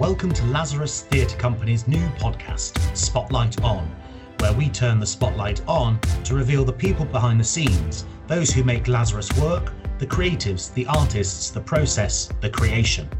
[0.00, 3.86] Welcome to Lazarus Theatre Company's new podcast, Spotlight On,
[4.38, 8.64] where we turn the spotlight on to reveal the people behind the scenes, those who
[8.64, 13.10] make Lazarus work, the creatives, the artists, the process, the creation.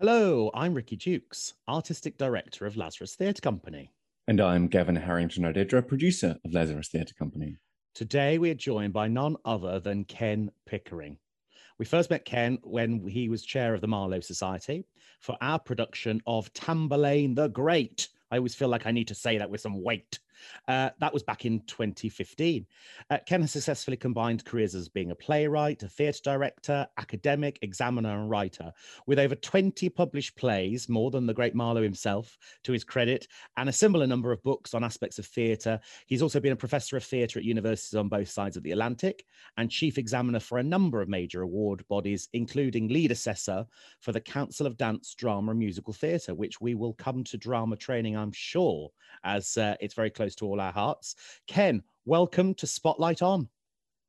[0.00, 3.92] Hello, I'm Ricky Dukes, Artistic Director of Lazarus Theatre Company.
[4.26, 7.58] And I'm Gavin Harrington Odedra, producer of Lazarus Theatre Company.
[7.94, 11.18] Today we are joined by none other than Ken Pickering.
[11.82, 14.84] We first met Ken when he was chair of the Marlowe Society
[15.18, 18.06] for our production of Tamburlaine the Great.
[18.30, 20.20] I always feel like I need to say that with some weight.
[20.68, 22.66] Uh, that was back in 2015.
[23.10, 28.20] Uh, Ken has successfully combined careers as being a playwright, a theatre director, academic, examiner,
[28.20, 28.72] and writer,
[29.06, 33.68] with over 20 published plays, more than the great Marlowe himself, to his credit, and
[33.68, 35.80] a similar number of books on aspects of theatre.
[36.06, 39.24] He's also been a professor of theatre at universities on both sides of the Atlantic
[39.56, 43.66] and chief examiner for a number of major award bodies, including lead assessor
[44.00, 47.76] for the Council of Dance, Drama, and Musical Theatre, which we will come to drama
[47.76, 48.90] training, I'm sure,
[49.24, 51.14] as uh, it's very close to all our hearts.
[51.46, 53.48] Ken, welcome to Spotlight On.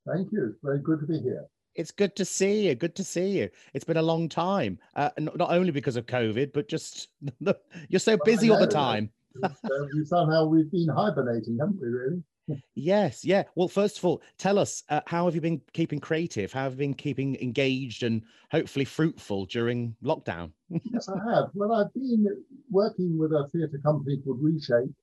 [0.08, 0.50] Thank you.
[0.52, 1.46] It's very good to be here.
[1.76, 2.76] It's good to see you.
[2.76, 3.50] Good to see you.
[3.74, 7.10] It's been a long time, uh, not only because of COVID, but just
[7.90, 9.10] you're so busy all the time.
[9.44, 9.50] uh,
[9.96, 11.88] we somehow we've been hibernating, haven't we?
[11.88, 12.24] Really?
[12.76, 13.24] yes.
[13.24, 13.44] Yeah.
[13.56, 16.52] Well, first of all, tell us uh, how have you been keeping creative?
[16.52, 18.22] How have you been keeping engaged and
[18.52, 20.52] hopefully fruitful during lockdown?
[20.70, 21.46] yes, I have.
[21.54, 22.28] Well, I've been
[22.70, 24.94] working with a theatre company called Reshape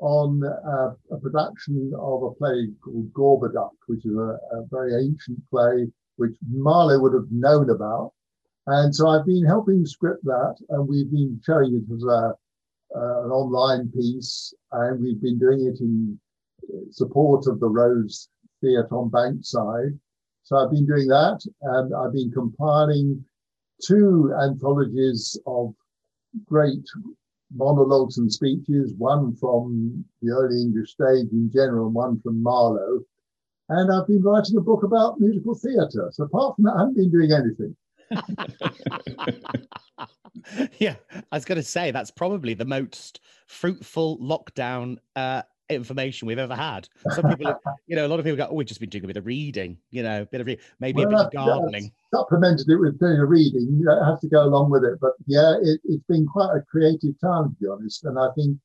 [0.00, 5.38] on uh, a production of a play called Gorboduc, which is a, a, very ancient
[5.50, 8.12] play which Marlowe would have known about.
[8.66, 12.34] And so I've been helping script that, and we've been showing it as a,
[12.96, 16.18] uh, an online piece, and we've been doing it in
[16.90, 18.28] support of the Rose
[18.60, 19.98] Theatre on Bankside.
[20.44, 23.24] So I've been doing that, and I've been compiling
[23.82, 25.74] two anthologies of
[26.46, 26.84] great
[27.56, 33.00] monologues and speeches, one from the early English stage in general, and one from Marlowe.
[33.68, 36.10] And I've been writing a book about musical theatre.
[36.12, 37.76] So apart from that, I haven't been doing anything.
[40.78, 40.96] yeah,
[41.32, 46.54] I was going to say that's probably the most fruitful lockdown uh, information we've ever
[46.54, 46.88] had.
[47.10, 47.54] Some people,
[47.86, 49.26] you know, a lot of people go, "Oh, we've just been doing a bit of
[49.26, 52.76] reading, you know, a bit of re- maybe well, a bit of gardening." supplemented it
[52.76, 53.78] with doing a reading.
[53.80, 57.18] You have to go along with it, but yeah, it, has been quite a creative
[57.20, 58.04] time to be honest.
[58.04, 58.58] And I think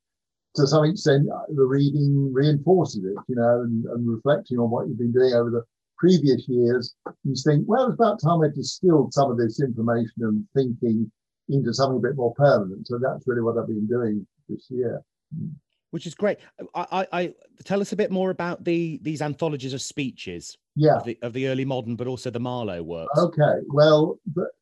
[0.55, 4.88] to some extent uh, the reading reinforces it, you know, and, and reflecting on what
[4.88, 5.63] you've been doing over the
[5.97, 10.45] previous years, you think, well, it's about time I distilled some of this information and
[10.55, 11.11] thinking
[11.49, 12.88] into something a bit more permanent.
[12.88, 15.01] So that's really what I've been doing this year.
[15.35, 15.49] Hmm.
[15.91, 16.38] Which is great.
[16.75, 17.33] I, I, I,
[17.63, 20.57] tell us a bit more about the these anthologies of speeches.
[20.75, 23.17] Yeah, of the, of the early modern, but also the Marlowe works.
[23.17, 24.19] Okay, well,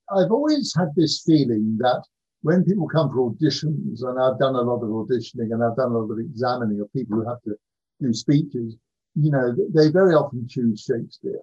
[0.09, 2.01] I've always had this feeling that
[2.41, 5.91] when people come for auditions, and I've done a lot of auditioning and I've done
[5.91, 7.55] a lot of examining of people who have to
[8.01, 8.77] do speeches,
[9.15, 11.41] you know, they very often choose Shakespeare,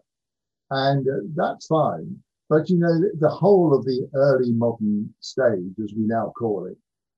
[0.71, 2.16] and uh, that's fine.
[2.49, 6.77] But you know, the whole of the early modern stage, as we now call it,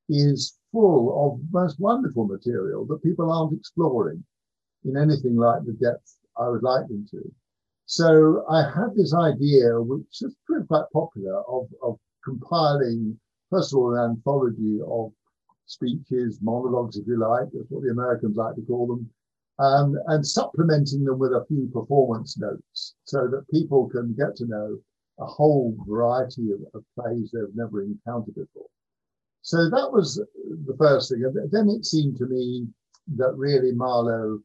[0.09, 4.23] is full of most wonderful material that people aren't exploring
[4.85, 7.33] in anything like the depth I would like them to.
[7.87, 13.79] So I had this idea, which is pretty quite popular, of, of compiling, first of
[13.79, 15.13] all, an anthology of
[15.65, 19.09] speeches, monologues, if you like, that's what the Americans like to call them,
[19.59, 24.47] um, and supplementing them with a few performance notes so that people can get to
[24.47, 24.77] know
[25.21, 28.69] a whole variety of, of plays they've never encountered before.
[29.47, 31.25] So that was the first thing.
[31.25, 32.67] And then it seemed to me
[33.15, 34.41] that really Marlowe,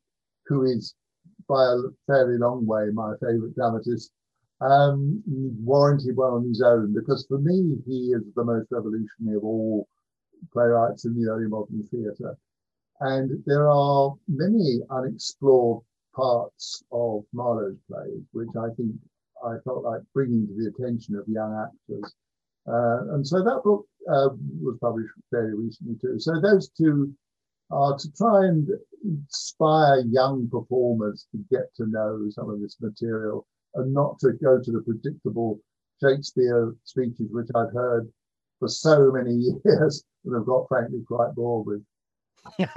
[0.46, 0.94] who is
[1.50, 4.12] by a fairly long way my favourite dramatist,
[4.62, 5.24] um,
[5.64, 9.88] warranted well on his own because for me he is the most revolutionary of all
[10.54, 12.38] playwrights in the early modern theatre.
[13.00, 15.82] And there are many unexplored
[16.16, 18.92] parts of Marlowe's plays, which I think
[19.44, 22.14] I felt like bringing to the attention of young actors.
[22.68, 24.30] Uh, and so that book uh,
[24.62, 26.20] was published very recently too.
[26.20, 27.14] So those two
[27.72, 28.68] are to try and
[29.04, 34.62] inspire young performers to get to know some of this material and not to go
[34.62, 35.60] to the predictable
[36.04, 38.12] Shakespeare speeches, which I've heard
[38.60, 39.34] for so many
[39.66, 41.82] years and have got frankly quite bored with.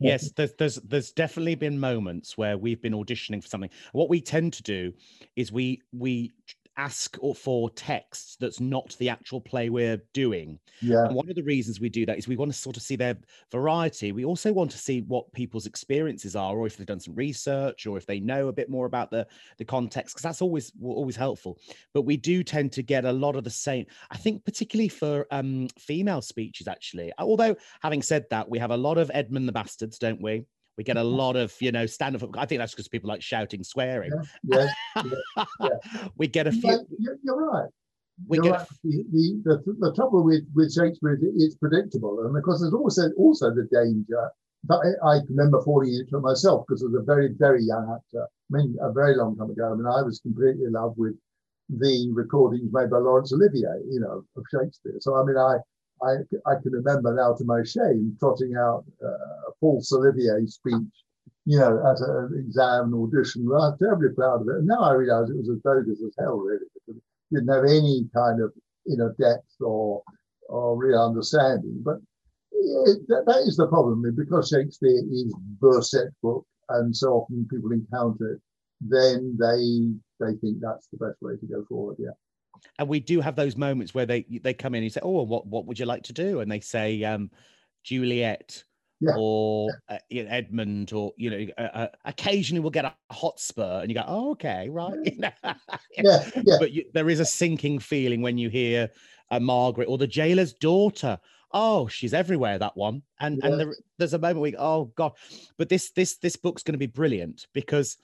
[0.00, 3.70] yes, there's, there's there's definitely been moments where we've been auditioning for something.
[3.92, 4.92] What we tend to do
[5.36, 6.32] is we we
[6.76, 10.58] ask or for text that's not the actual play we're doing.
[10.80, 11.06] Yeah.
[11.06, 12.96] And one of the reasons we do that is we want to sort of see
[12.96, 13.16] their
[13.50, 14.12] variety.
[14.12, 17.86] We also want to see what people's experiences are, or if they've done some research,
[17.86, 19.26] or if they know a bit more about the
[19.58, 21.58] the context, because that's always always helpful.
[21.92, 23.86] But we do tend to get a lot of the same.
[24.10, 27.12] I think particularly for um, female speeches, actually.
[27.18, 30.44] Although having said that, we have a lot of Edmund the Bastards, don't we?
[30.78, 31.16] We get a mm-hmm.
[31.16, 32.36] lot of, you know, stand up.
[32.36, 34.12] I think that's because people like shouting, swearing.
[34.44, 34.66] Yeah,
[34.96, 35.68] yeah, yeah.
[36.16, 36.86] we get a few.
[36.98, 37.68] you're, you're right.
[38.28, 38.68] We You're get right.
[38.84, 42.24] The, the, the, the trouble with, with Shakespeare is it's predictable.
[42.24, 44.30] And of course, there's also, also the danger.
[44.64, 47.92] But I, I remember falling into it myself because I was a very, very young
[47.92, 48.24] actor.
[48.24, 49.72] I mean, a very long time ago.
[49.72, 51.14] I mean, I was completely in love with
[51.68, 54.96] the recordings made by Laurence Olivier, you know, of Shakespeare.
[55.00, 55.56] So, I mean, I,
[56.02, 56.12] I,
[56.50, 60.94] I can remember now to my shame trotting out uh, a false Olivier speech,
[61.44, 63.48] you know, at an exam audition.
[63.48, 64.56] Well, I was terribly proud of it.
[64.56, 67.64] And now I realize it was as bogus as hell, really, because it didn't have
[67.64, 68.52] any kind of
[68.90, 70.02] inner depth or,
[70.48, 71.80] or real understanding.
[71.84, 71.98] But
[72.52, 74.04] it, that, that is the problem.
[74.16, 78.40] Because Shakespeare is the set book, and so often people encounter it,
[78.80, 79.92] then they
[80.24, 81.96] they think that's the best way to go forward.
[81.98, 82.10] Yeah.
[82.78, 85.22] And we do have those moments where they they come in and you say, "Oh,
[85.22, 87.30] what what would you like to do?" And they say, um,
[87.84, 88.64] "Juliet."
[89.00, 89.14] Yeah.
[89.16, 93.80] Or uh, you know, Edmund, or you know, uh, uh, occasionally we'll get a Hotspur,
[93.80, 94.94] and you go, "Oh, okay, right."
[95.98, 96.24] Yeah.
[96.36, 96.56] Yeah.
[96.60, 98.90] but you, there is a sinking feeling when you hear
[99.32, 101.18] uh, Margaret or the jailer's daughter.
[101.52, 102.58] Oh, she's everywhere.
[102.58, 105.12] That one, and and there, there's a moment we, go, oh god,
[105.58, 107.98] but this this this book's going to be brilliant because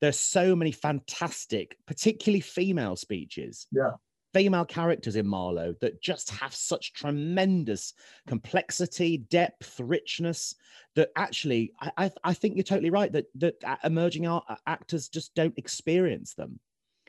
[0.00, 3.66] there's so many fantastic, particularly female speeches.
[3.72, 3.92] Yeah.
[4.32, 7.94] Female characters in Marlowe that just have such tremendous
[8.28, 10.54] complexity, depth, richness
[10.94, 15.08] that actually I, I, I think you're totally right that that uh, emerging art actors
[15.08, 16.60] just don't experience them.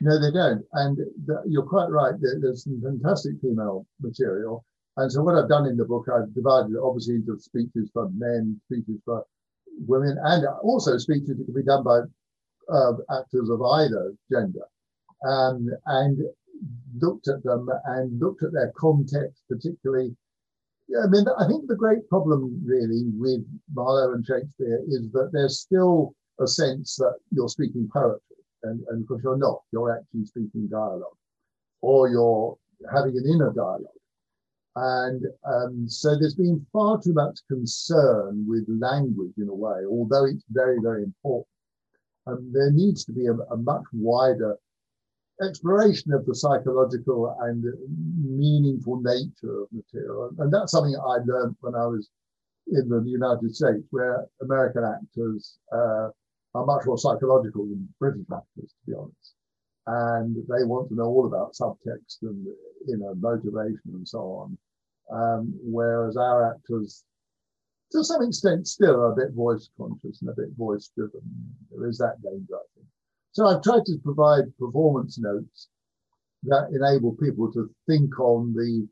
[0.01, 0.65] No, they don't.
[0.73, 0.97] And
[1.27, 2.15] the, you're quite right.
[2.19, 4.65] There, there's some fantastic female material.
[4.97, 8.09] And so what I've done in the book, I've divided it obviously into speeches for
[8.09, 9.23] men, speeches for
[9.87, 12.01] women, and also speeches that can be done by
[12.71, 14.65] uh, actors of either gender.
[15.27, 16.19] Um, and
[16.99, 20.15] looked at them and looked at their context, particularly.
[21.01, 25.59] I mean, I think the great problem really with Marlowe and Shakespeare is that there's
[25.59, 28.19] still a sense that you're speaking poetry,
[28.63, 29.61] and, and of course you're not.
[29.71, 31.17] You're actually speaking dialogue,
[31.81, 32.57] or you're
[32.93, 33.87] having an inner dialogue.
[34.75, 40.25] And um, so there's been far too much concern with language in a way, although
[40.25, 41.47] it's very, very important.
[42.25, 44.57] There needs to be a, a much wider
[45.41, 47.65] exploration of the psychological and
[48.23, 50.31] meaningful nature of material.
[50.37, 52.09] And that's something I learned when I was
[52.67, 56.09] in the United States, where American actors uh,
[56.53, 59.33] are much more psychological than British actors, to be honest.
[59.87, 62.45] And they want to know all about subtext and
[62.87, 64.57] you know motivation and so on.
[65.11, 67.03] Um, whereas our actors,
[67.91, 71.21] to some extent, still are a bit voice conscious and a bit voice driven.
[71.71, 72.87] There is that danger, I think.
[73.33, 75.67] So I've tried to provide performance notes
[76.43, 78.87] that enable people to think on the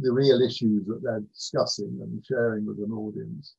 [0.00, 3.54] the real issues that they're discussing and sharing with an audience.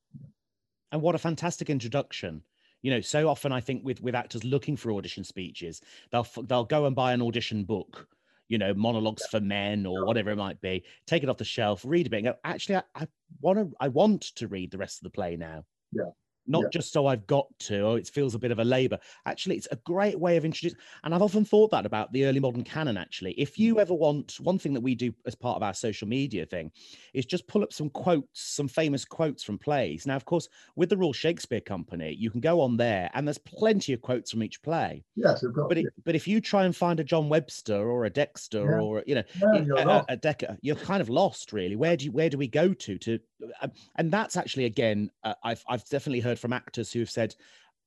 [0.92, 2.42] And what a fantastic introduction.
[2.82, 5.80] You know, so often I think with with actors looking for audition speeches,
[6.10, 8.06] they'll they'll go and buy an audition book,
[8.48, 11.82] you know, monologues for men or whatever it might be, take it off the shelf,
[11.84, 13.06] read a bit, and go, actually, I, I
[13.40, 15.64] want to I want to read the rest of the play now.
[15.92, 16.10] Yeah.
[16.46, 16.70] Not Yeah.
[16.70, 18.98] just so I've got to, or it feels a bit of a labor.
[19.26, 20.78] Actually, it's a great way of introducing.
[21.04, 22.96] And I've often thought that about the early modern canon.
[22.96, 26.08] Actually, if you ever want, one thing that we do as part of our social
[26.08, 26.70] media thing
[27.14, 30.06] is just pull up some quotes, some famous quotes from plays.
[30.06, 33.38] Now, of course, with the Royal Shakespeare Company, you can go on there and there's
[33.38, 35.04] plenty of quotes from each play.
[35.16, 35.68] Yes, of course.
[35.68, 38.78] But it, but if you try and find a John Webster or a Dexter Yeah.
[38.78, 41.74] or you know yeah, a, you're a, a Dekker, you're kind of lost, really.
[41.74, 43.18] Where do you, where do we go to to?
[43.60, 47.34] uh, and that's actually again, uh, I've I've definitely heard from actors who have said,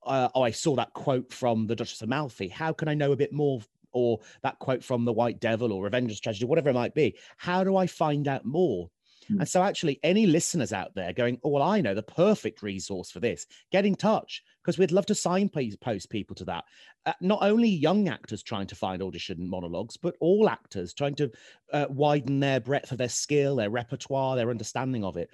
[0.04, 2.48] uh, "Oh, I saw that quote from the Duchess of Malfi.
[2.48, 3.60] How can I know a bit more?"
[3.92, 7.16] Or that quote from the White Devil or Revenge's Tragedy, whatever it might be.
[7.36, 8.88] How do I find out more?
[9.28, 9.40] Hmm.
[9.40, 13.10] And so, actually, any listeners out there going, "Oh, well, I know the perfect resource
[13.10, 16.64] for this," get in touch because we'd love to signpost people to that.
[17.06, 21.30] Uh, not only young actors trying to find audition monologues, but all actors trying to
[21.72, 25.30] uh, widen their breadth of their skill, their repertoire, their understanding of it.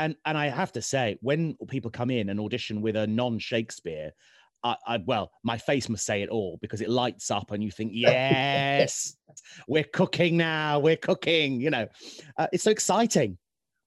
[0.00, 4.12] And and I have to say, when people come in and audition with a non-Shakespeare,
[4.64, 7.70] I, I well, my face must say it all because it lights up, and you
[7.70, 9.14] think, yes,
[9.68, 11.60] we're cooking now, we're cooking.
[11.60, 11.86] You know,
[12.38, 13.36] uh, it's so exciting.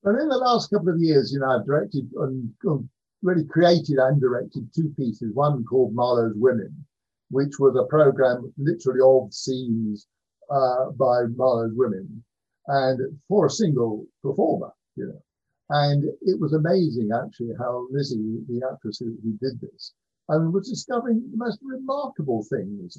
[0.04, 2.88] But in the last couple of years, you know, I've directed and and
[3.24, 5.34] really created and directed two pieces.
[5.34, 6.86] One called Marlowe's Women,
[7.32, 10.06] which was a program literally of scenes
[10.52, 12.24] uh, by Marlowe's women,
[12.68, 15.20] and for a single performer, you know.
[15.82, 19.94] And it was amazing, actually, how Lizzie, the actress who, who did this,
[20.30, 22.98] I mean, was discovering the most remarkable things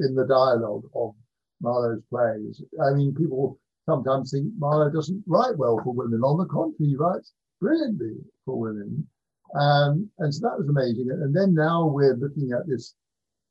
[0.00, 1.14] in the dialogue of
[1.62, 2.60] Marlowe's plays.
[2.82, 3.58] I mean, people
[3.88, 6.20] sometimes think Marlowe doesn't write well for women.
[6.22, 9.06] On the contrary, he writes brilliantly for women.
[9.54, 11.08] Um, and so that was amazing.
[11.10, 12.94] And then now we're looking at this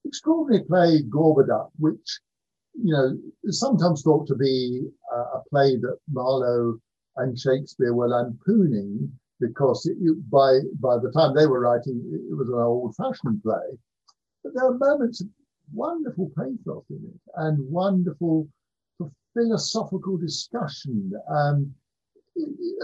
[0.06, 2.20] extraordinary play, Gorboduc, which,
[2.76, 6.80] you know, is sometimes thought to be a play that Marlowe
[7.18, 9.98] and Shakespeare were lampooning because it,
[10.30, 13.78] by by the time they were writing, it was an old-fashioned play.
[14.44, 15.28] But there are moments of
[15.74, 18.48] wonderful pathos in it and wonderful
[19.34, 21.74] philosophical discussion, um,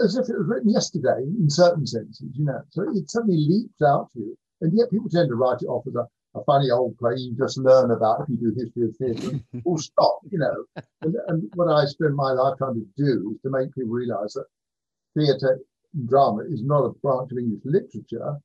[0.04, 2.62] as if it was written yesterday in certain senses, you know.
[2.70, 5.86] So it suddenly leaps out to you, and yet people tend to write it off
[5.86, 8.96] as a, a funny old play you just learn about if you do history of
[8.96, 9.40] theatre.
[9.64, 10.64] Full stop, you know.
[11.02, 14.34] And, and what I spend my life trying to do is to make people realise
[14.34, 14.46] that
[15.16, 15.60] theatre
[16.06, 18.36] drama is not a branch of English literature.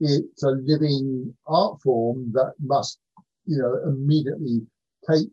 [0.00, 2.98] It's a living art form that must,
[3.44, 4.62] you know, immediately
[5.08, 5.28] take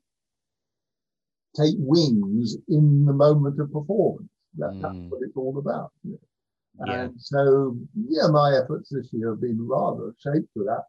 [1.56, 4.30] take wings in the moment of performance.
[4.58, 4.82] That, mm.
[4.82, 5.92] That's what it's all about.
[6.04, 6.86] You know?
[6.86, 7.02] yeah.
[7.04, 7.78] And so,
[8.08, 10.84] yeah, my efforts this year have been rather shaped for that,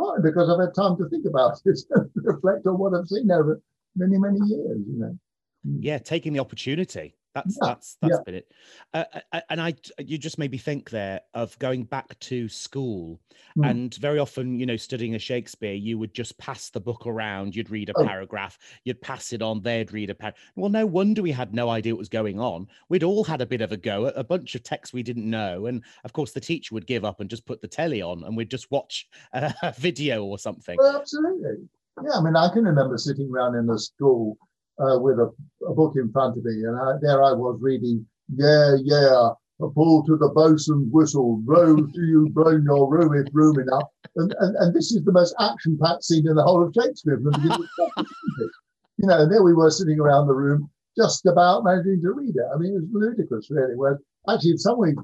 [0.00, 1.78] partly because I've had time to think about it
[2.14, 3.60] reflect on what I've seen over
[3.96, 5.18] many, many years, you know.
[5.66, 5.78] Mm.
[5.80, 7.14] Yeah, taking the opportunity.
[7.34, 8.22] That's yeah, that's that's yeah.
[8.24, 8.52] been it.
[8.92, 12.48] Uh, uh, uh, and I, you just made me think there of going back to
[12.48, 13.20] school,
[13.56, 13.70] mm.
[13.70, 17.54] and very often, you know, studying a Shakespeare, you would just pass the book around.
[17.54, 18.04] You'd read a oh.
[18.04, 19.62] paragraph, you'd pass it on.
[19.62, 20.42] They'd read a paragraph.
[20.56, 22.66] Well, no wonder we had no idea what was going on.
[22.88, 25.28] We'd all had a bit of a go at a bunch of texts we didn't
[25.28, 28.24] know, and of course, the teacher would give up and just put the telly on,
[28.24, 30.76] and we'd just watch a video or something.
[30.78, 31.68] Well, absolutely.
[32.02, 34.38] Yeah, I mean, I can remember sitting around in the school
[34.80, 35.30] uh, with a,
[35.68, 39.68] a, book in front of me, and I, there I was reading, yeah, yeah, a
[39.68, 43.88] pull to the boatswain's whistle, row to you, blown your room if room enough.
[44.16, 47.20] And, and, and this is the most action-packed scene in the whole of Shakespeare.
[47.20, 52.34] you know, and there we were sitting around the room, just about managing to read
[52.34, 52.46] it.
[52.52, 53.76] I mean, it was ludicrous, really.
[53.76, 54.96] Where actually, if someone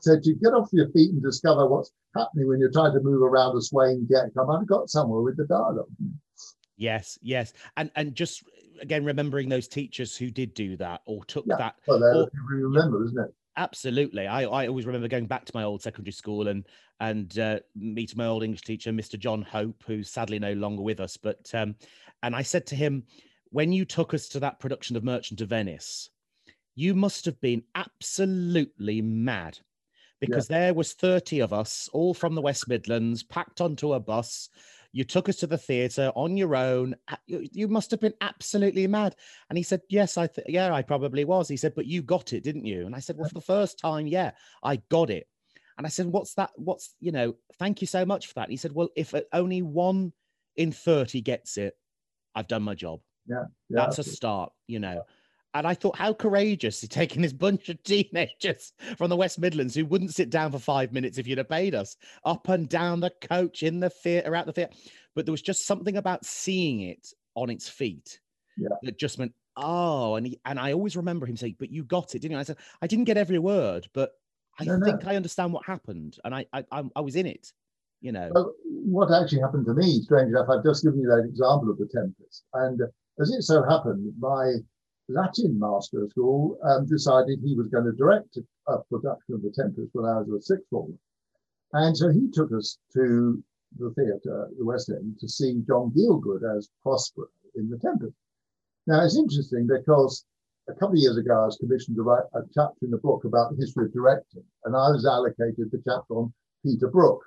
[0.00, 3.22] said to get off your feet and discover what's happening when you're trying to move
[3.22, 5.88] around a swaying deck, I might have got somewhere with the dialogue.
[6.76, 8.42] Yes, yes, and and just
[8.80, 11.56] again remembering those teachers who did do that or took yeah.
[11.56, 11.76] that.
[11.86, 13.34] Well, or, remember, isn't it?
[13.56, 14.26] Absolutely.
[14.26, 16.66] I, I always remember going back to my old secondary school and
[17.00, 19.18] and uh, meeting my old English teacher, Mr.
[19.18, 21.16] John Hope, who's sadly no longer with us.
[21.16, 21.74] But um,
[22.22, 23.04] and I said to him,
[23.50, 26.10] when you took us to that production of Merchant of Venice,
[26.74, 29.58] you must have been absolutely mad
[30.20, 30.58] because yeah.
[30.58, 34.48] there was 30 of us all from the West Midlands packed onto a bus
[34.94, 36.94] you took us to the theater on your own.
[37.26, 39.16] You, you must have been absolutely mad.
[39.50, 41.48] And he said, Yes, I th- yeah, I probably was.
[41.48, 42.86] He said, But you got it, didn't you?
[42.86, 44.30] And I said, Well, for the first time, yeah,
[44.62, 45.26] I got it.
[45.76, 46.50] And I said, What's that?
[46.54, 48.42] What's, you know, thank you so much for that.
[48.42, 50.12] And he said, Well, if uh, only one
[50.54, 51.76] in 30 gets it,
[52.36, 53.00] I've done my job.
[53.26, 53.46] Yeah.
[53.68, 55.02] yeah That's a start, you know.
[55.54, 59.74] And I thought, how courageous he taking this bunch of teenagers from the West Midlands
[59.74, 63.00] who wouldn't sit down for five minutes if you'd have paid us, up and down
[63.00, 64.74] the coach, in the theatre, out the theatre.
[65.14, 68.18] But there was just something about seeing it on its feet
[68.58, 68.68] yeah.
[68.82, 72.16] that just meant, oh, and he, and I always remember him saying, but you got
[72.16, 72.38] it, didn't you?
[72.38, 74.10] I said, I didn't get every word, but
[74.58, 75.10] I no, think no.
[75.10, 77.52] I understand what happened, and I, I I was in it.
[78.00, 78.30] You know.
[78.32, 81.78] Well, what actually happened to me, strange enough, I've just given you that example of
[81.78, 82.80] the Tempest, and
[83.20, 84.54] as it so happened, my
[85.08, 89.50] Latin master at school um, decided he was going to direct a production of The
[89.50, 90.98] Tempest when I was a sixth form.
[91.72, 93.42] And so he took us to
[93.78, 98.14] the theatre, the West End, to see John Gielgud as Prospero in The Tempest.
[98.86, 100.24] Now, it's interesting because
[100.68, 103.24] a couple of years ago, I was commissioned to write a chapter in a book
[103.24, 106.32] about the history of directing, and I was allocated the chapter on
[106.64, 107.22] Peter Brook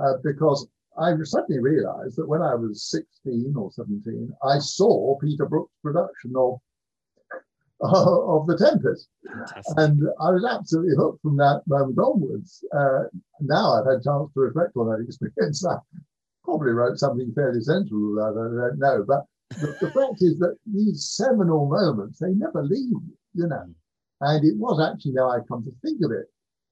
[0.00, 0.66] uh, because
[0.98, 6.34] I suddenly realized that when I was 16 or 17, I saw Peter Brook's production
[6.36, 6.60] of
[7.82, 9.08] of the Tempest.
[9.26, 9.74] Fantastic.
[9.76, 12.64] And I was absolutely hooked from that moment onwards.
[12.72, 13.04] Uh,
[13.40, 15.66] now I've had a chance to reflect on that experience.
[15.66, 15.76] I
[16.44, 19.04] probably wrote something fairly central that I don't know.
[19.06, 19.26] But
[19.60, 23.02] the, the fact is that these seminal moments, they never leave,
[23.34, 23.66] you know.
[23.66, 23.74] Mm.
[24.20, 26.26] And it was actually, now I come to think of it,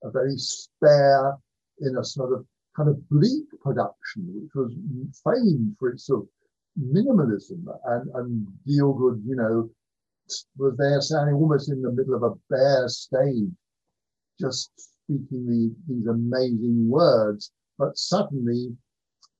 [0.05, 1.37] a very spare,
[1.81, 4.73] in a sort of kind of bleak production, which was
[5.25, 6.29] famed for its sort of
[6.81, 9.69] minimalism and, and Gielgud, you know,
[10.57, 13.51] was there standing almost in the middle of a bare stage,
[14.39, 17.53] just speaking the, these amazing words.
[17.79, 18.77] But suddenly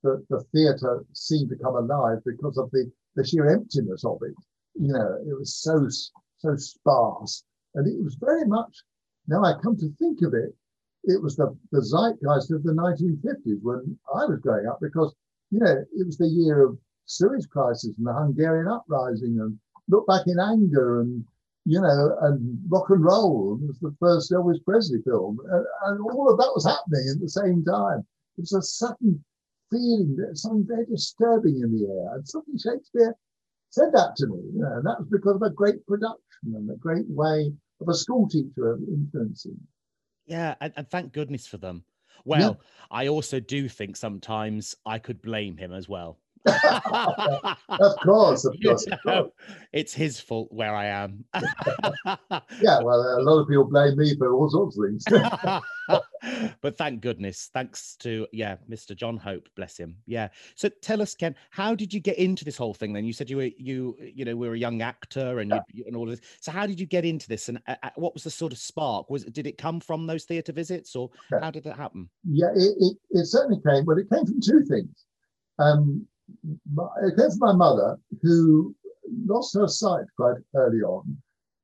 [0.03, 4.33] the, the theatre seemed to come alive because of the, the sheer emptiness of it.
[4.75, 5.87] you know, it was so
[6.39, 7.43] so sparse,
[7.75, 8.83] and it was very much.
[9.27, 10.55] Now I come to think of it,
[11.03, 15.13] it was the, the zeitgeist of the 1950s when I was growing up, because
[15.51, 19.59] you know it was the year of Suez crisis and the Hungarian uprising, and
[19.91, 21.23] look back in anger and
[21.65, 26.31] you know, and rock and roll was the first Elvis Presley film, and, and, all
[26.31, 27.99] of that was happening at the same time.
[28.37, 29.23] It was a sudden
[29.69, 33.15] feeling that something very disturbing in the air, and something Shakespeare
[33.69, 36.69] said that to me, you know, and that was because of a great production and
[36.71, 39.57] a great way of a school teacher influencing.
[40.25, 41.83] Yeah, and, and thank goodness for them.
[42.25, 42.67] Well, yeah.
[42.89, 46.17] I also do think sometimes I could blame him as well.
[46.45, 49.31] of course, of course, of course.
[49.73, 51.23] It's his fault where I am.
[52.61, 55.05] yeah, well, a lot of people blame me for all sorts of things.
[56.61, 58.93] but thank goodness, thanks to yeah, Mr.
[58.95, 59.95] John Hope, bless him.
[60.05, 60.27] Yeah.
[60.55, 62.91] So tell us, Ken, how did you get into this whole thing?
[62.91, 65.61] Then you said you were you you know we were a young actor and yeah.
[65.71, 66.21] you, and all this.
[66.41, 68.59] So how did you get into this, and uh, uh, what was the sort of
[68.59, 69.09] spark?
[69.09, 71.39] Was did it come from those theatre visits, or yeah.
[71.41, 72.09] how did that happen?
[72.29, 75.05] Yeah, it, it, it certainly came, but it came from two things.
[75.59, 76.07] Um,
[76.75, 78.75] from my mother, who
[79.25, 81.17] lost her sight quite early on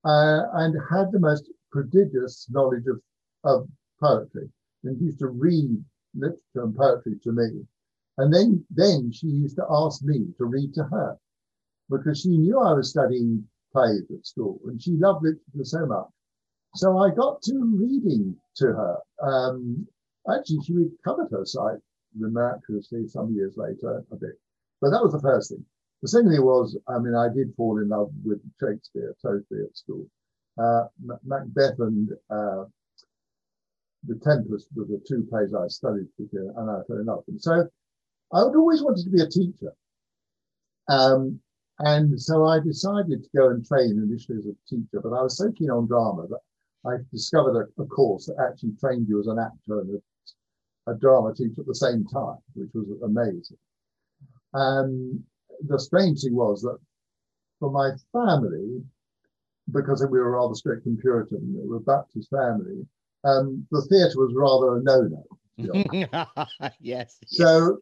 [0.05, 3.01] uh, and had the most prodigious knowledge of,
[3.43, 3.67] of
[3.99, 4.49] poetry
[4.83, 5.83] and used to read
[6.15, 7.65] literature and poetry to me.
[8.17, 11.17] And then, then she used to ask me to read to her
[11.89, 16.07] because she knew I was studying plays at school and she loved literature so much.
[16.75, 18.97] So I got to reading to her.
[19.21, 19.87] Um,
[20.31, 21.79] actually, she recovered her sight
[22.15, 24.39] miraculously some years later, a bit.
[24.81, 25.65] But that was the first thing.
[26.01, 29.75] The second thing was, I mean, I did fall in love with Shakespeare totally at
[29.75, 30.07] school.
[30.57, 30.85] Uh,
[31.23, 32.65] Macbeth and uh,
[34.07, 37.39] The Tempest were the two plays I studied together, and I fell in love them.
[37.39, 37.67] So
[38.31, 39.73] I would always wanted to be a teacher.
[40.89, 41.39] Um,
[41.79, 45.37] and so I decided to go and train initially as a teacher, but I was
[45.37, 46.39] so keen on drama that
[46.89, 49.99] I discovered a, a course that actually trained you as an actor and
[50.87, 53.57] a, a drama teacher at the same time, which was amazing.
[54.53, 55.23] Um,
[55.67, 56.77] the strange thing was that
[57.59, 58.81] for my family,
[59.71, 62.85] because we were rather strict and Puritan, we were a Baptist family,
[63.23, 65.23] um, the theatre was rather a no-no.
[66.79, 67.17] yes.
[67.25, 67.79] So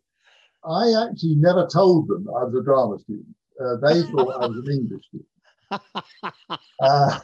[0.64, 3.28] I actually never told them I was a drama student.
[3.62, 5.30] Uh, they thought I was an English student.
[6.80, 7.20] Uh,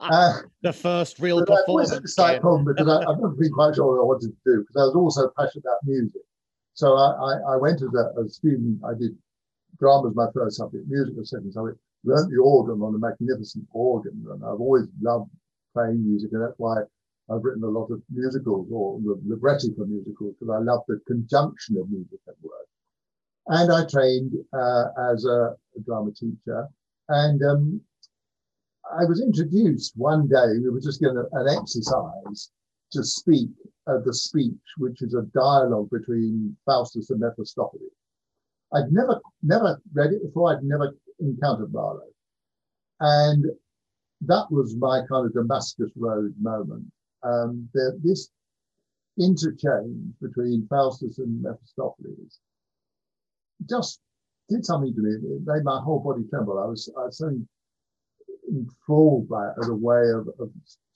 [0.00, 1.90] uh, the first real performance.
[1.90, 4.28] That was a slight problem because I, I've never been quite sure what I wanted
[4.28, 6.22] to do because I was also passionate about music.
[6.74, 9.16] So I, I, went as a, a, student, I did
[9.78, 13.66] drama as my first subject, music as second subject, learned the organ on a magnificent
[13.72, 14.24] organ.
[14.30, 15.30] And I've always loved
[15.74, 16.76] playing music, and that's why
[17.30, 21.76] I've written a lot of musicals or libretti for musicals, because I love the conjunction
[21.76, 22.66] of music and work.
[23.48, 26.68] And I trained uh, as a, a, drama teacher.
[27.08, 27.80] And um,
[28.98, 32.50] I was introduced one day, we were just given an exercise
[32.92, 33.50] to speak
[33.86, 37.92] uh, the speech, which is a dialogue between Faustus and Mephistopheles.
[38.74, 40.52] I'd never never read it before.
[40.52, 42.02] I'd never encountered Marlowe,
[43.00, 43.44] and
[44.22, 46.86] that was my kind of Damascus Road moment.
[47.22, 47.68] Um,
[48.02, 48.30] this
[49.18, 52.40] interchange between Faustus and Mephistopheles
[53.68, 54.00] just
[54.48, 55.10] did something to me.
[55.10, 56.58] It made my whole body tremble.
[56.58, 57.30] I was, I was so
[58.50, 60.50] enthralled by it as a way of, of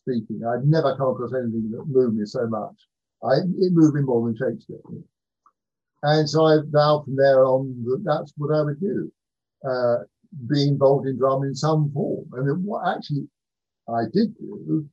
[0.07, 0.43] speaking.
[0.45, 2.75] I'd never come across anything that moved me so much.
[3.25, 4.79] I, it moved me more than Shakespeare.
[6.03, 9.11] And so I vowed from there on that that's what I would do,
[9.69, 9.97] uh,
[10.49, 12.29] be involved in drama in some form.
[12.35, 13.29] And what actually
[13.89, 14.87] I did do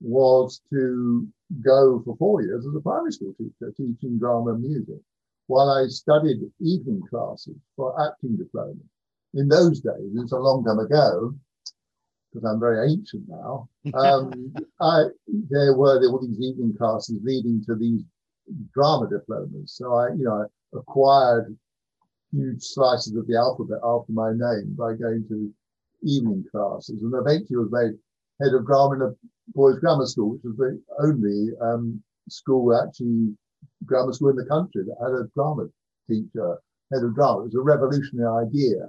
[0.00, 1.26] was to
[1.64, 5.00] go for four years as a primary school teacher, teaching drama and music,
[5.46, 8.74] while I studied evening classes for acting diploma.
[9.34, 11.34] In those days, it's a long time ago,
[12.32, 17.62] because I'm very ancient now, um, I, there were there were these evening classes leading
[17.66, 18.02] to these
[18.72, 19.72] drama diplomas.
[19.72, 21.56] So I, you know, I acquired
[22.32, 25.52] huge slices of the alphabet after my name by going to
[26.02, 27.98] evening classes, and eventually was made
[28.40, 29.14] head of drama in a
[29.54, 33.34] boys' grammar school, which was the only um, school actually
[33.86, 35.66] grammar school in the country that had a drama
[36.08, 36.58] teacher
[36.92, 37.40] head of drama.
[37.40, 38.88] It was a revolutionary idea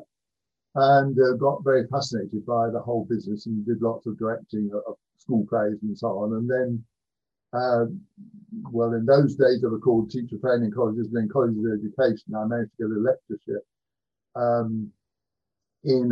[0.80, 4.96] and uh, got very fascinated by the whole business and did lots of directing of
[5.18, 6.34] school plays and so on.
[6.34, 6.84] And then,
[7.54, 7.86] uh,
[8.72, 12.36] well, in those days they were called teacher training colleges and then colleges of education.
[12.36, 13.66] I managed to get a lectureship
[14.36, 14.92] um,
[15.84, 16.12] in,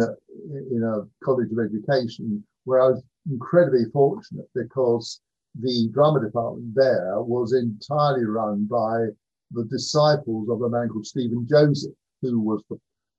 [0.72, 5.22] in a college of education where I was incredibly fortunate because
[5.60, 9.08] the drama department there was entirely run by
[9.52, 12.78] the disciples of a man called Stephen Joseph, who was the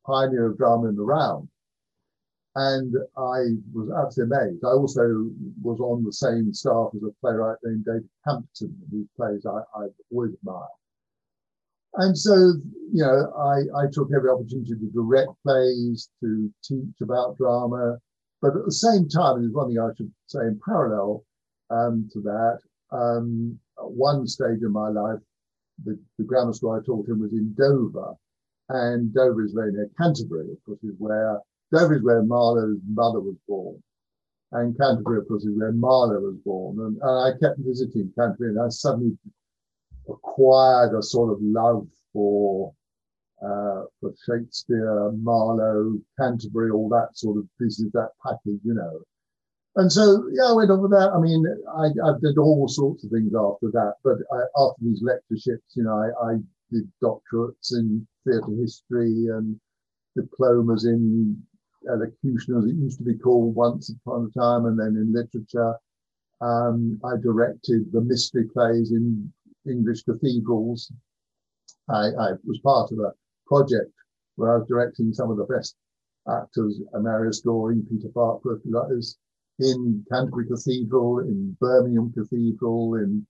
[0.09, 1.49] pioneer of drama in the round.
[2.55, 4.65] and I was absolutely amazed.
[4.65, 5.31] I also
[5.63, 9.87] was on the same staff as a playwright named David Campton, whose plays I, I
[10.11, 10.67] always admire.
[11.95, 12.35] And so,
[12.93, 17.99] you know, I, I took every opportunity to direct plays, to teach about drama,
[18.43, 21.25] but at the same time, there's one thing I should say in parallel
[21.71, 22.59] um, to that.
[22.91, 25.21] Um, one stage in my life,
[25.85, 28.15] the, the grammar school I taught in was in Dover,
[28.69, 31.41] and Dover is very near Canterbury, of course, is where
[31.73, 33.83] Dover is where Marlowe's mother was born.
[34.53, 36.79] And Canterbury, of course, is where Marlowe was born.
[36.81, 39.17] And, and I kept visiting Canterbury, and I suddenly
[40.09, 42.73] acquired a sort of love for
[43.43, 49.01] uh, for Shakespeare, Marlowe, Canterbury, all that sort of business, that package, you know.
[49.77, 51.13] And so, yeah, I went on with that.
[51.15, 51.45] I mean,
[51.77, 53.95] I, I did all sorts of things after that.
[54.03, 56.39] But I, after these lectureships, you know, I, I
[56.71, 59.59] did doctorates in theatre history and
[60.17, 61.41] diplomas in
[61.89, 65.75] elocution, as it used to be called once upon a time, and then in literature.
[66.41, 69.33] Um, I directed the mystery plays in
[69.67, 70.93] English cathedrals.
[71.89, 73.13] I, I, was part of a
[73.47, 73.93] project
[74.37, 75.75] where I was directing some of the best
[76.29, 79.17] actors, Marius Goring, Peter others,
[79.59, 83.27] in Canterbury Cathedral, in Birmingham Cathedral, in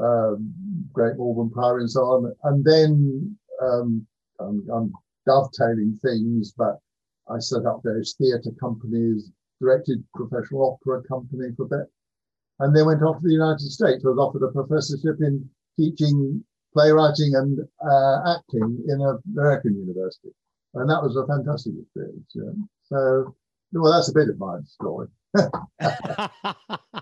[0.00, 0.54] um,
[0.92, 2.32] Great Malvern Priory, and so on.
[2.44, 4.06] And then um,
[4.40, 4.92] I'm, I'm
[5.26, 6.78] dovetailing things, but
[7.28, 11.92] I set up various theatre companies, directed professional opera company for a bit,
[12.60, 14.04] and then went off to the United States.
[14.04, 20.30] I was offered a professorship in teaching playwriting and uh, acting in an American university,
[20.74, 22.32] and that was a fantastic experience.
[22.34, 22.52] Yeah.
[22.84, 23.34] So,
[23.72, 25.08] well, that's a bit of my story.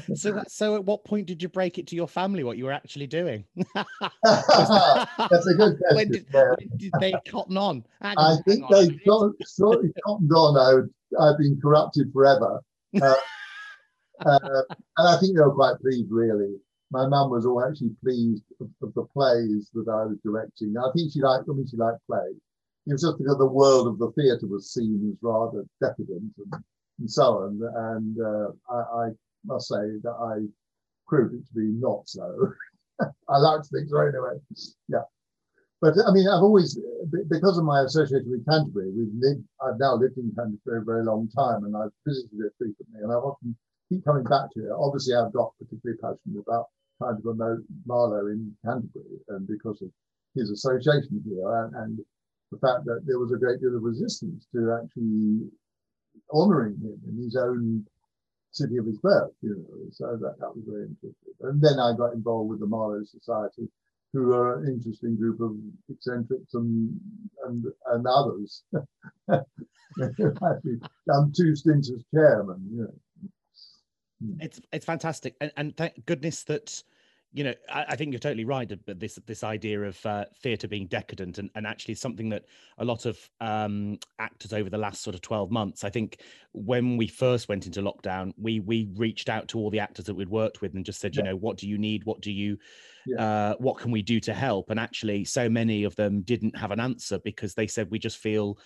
[0.14, 2.72] so, so at what point did you break it to your family what you were
[2.72, 3.44] actually doing?
[3.74, 5.94] That's a good question.
[5.94, 7.84] When did, when did they cotton on?
[8.00, 8.98] Hang I think they
[9.44, 10.56] sort of cottoned on.
[10.58, 12.62] I, I've been corrupted forever.
[13.00, 13.06] Uh,
[14.26, 14.62] uh,
[14.98, 16.56] and I think they were quite pleased, really.
[16.90, 20.74] My mum was all actually pleased of, of, the plays that I was directing.
[20.76, 22.36] I think she liked, I mean, she liked plays.
[22.86, 26.62] It was just because the world of the theatre was seen as rather decadent and
[27.02, 27.60] and so on.
[27.90, 29.08] And uh, I, I,
[29.44, 30.46] must say that I
[31.06, 32.52] proved it to be not so.
[33.28, 34.38] I like to think so anyway.
[34.88, 35.04] Yeah.
[35.80, 36.78] But I mean, I've always,
[37.28, 40.84] because of my association with Canterbury, we've lived, I've now lived in Canterbury for a
[40.84, 43.56] very long time and I've visited it frequently and I've often
[43.88, 44.70] keep coming back to it.
[44.70, 46.66] Obviously, I've got particularly passionate about
[46.98, 49.90] trying to promote Marlowe in Canterbury and because of
[50.36, 51.98] his association here and, and
[52.52, 55.50] the fact that there was a great deal of resistance to actually
[56.32, 57.84] honouring him in his own
[58.52, 59.90] city of his birth, you know.
[59.90, 61.34] So that, that was very interesting.
[61.40, 63.68] And then I got involved with the Marlowe Society,
[64.12, 65.56] who are an interesting group of
[65.90, 67.00] eccentrics and
[67.46, 68.62] and and others.
[69.30, 69.42] I'm
[71.32, 72.94] two stints as chairman, you know.
[74.20, 74.36] Hmm.
[74.40, 76.80] It's it's fantastic, and, and thank goodness that
[77.32, 78.70] you know, I, I, think you're totally right.
[78.86, 82.44] But this this idea of uh, theatre being decadent and, and actually something that
[82.78, 86.18] a lot of um, actors over the last sort of 12 months, I think
[86.52, 90.14] when we first went into lockdown, we we reached out to all the actors that
[90.14, 91.22] we'd worked with and just said, yeah.
[91.22, 92.04] you know, what do you need?
[92.04, 92.58] What do you,
[93.06, 93.22] yeah.
[93.22, 94.68] uh, what can we do to help?
[94.70, 98.18] And actually, so many of them didn't have an answer because they said we just
[98.18, 98.58] feel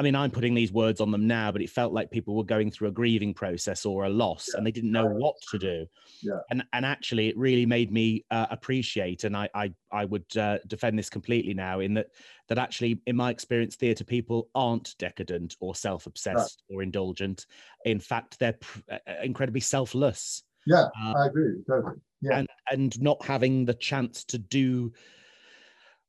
[0.00, 2.42] I mean, I'm putting these words on them now, but it felt like people were
[2.42, 4.56] going through a grieving process or a loss yeah.
[4.56, 5.84] and they didn't know what to do.
[6.22, 6.38] Yeah.
[6.50, 10.56] And and actually, it really made me uh, appreciate, and I I, I would uh,
[10.66, 12.06] defend this completely now in that
[12.48, 16.74] that actually, in my experience, theatre people aren't decadent or self-obsessed right.
[16.74, 17.44] or indulgent.
[17.84, 20.44] In fact, they're pr- uh, uh, incredibly selfless.
[20.66, 21.96] Yeah, um, I agree totally.
[22.22, 22.38] Yeah.
[22.38, 24.94] And and not having the chance to do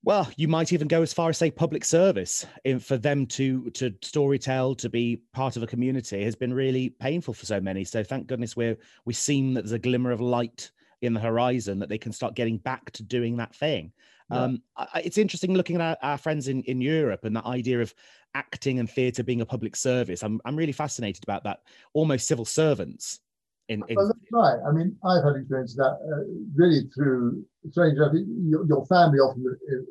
[0.04, 2.46] well you might even go as far as say public service.
[2.64, 6.90] In, for them to to storytell to be part of a community has been really
[6.90, 7.84] painful for so many.
[7.84, 11.80] So thank goodness we're we seem that there's a glimmer of light in the horizon
[11.80, 13.92] that they can start getting back to doing that thing.
[14.30, 14.44] Yeah.
[14.44, 17.82] um, I, it's interesting looking at our, our, friends in, in europe and that idea
[17.82, 17.94] of
[18.34, 20.24] acting and theatre being a public service.
[20.24, 21.60] I'm, I'm really fascinated about that.
[21.94, 23.20] Almost civil servants
[23.70, 23.96] in, in...
[23.96, 24.60] Well, that's right.
[24.68, 26.24] I mean, I've had experience of that uh,
[26.56, 27.98] really through strange.
[27.98, 29.46] Your, your, family often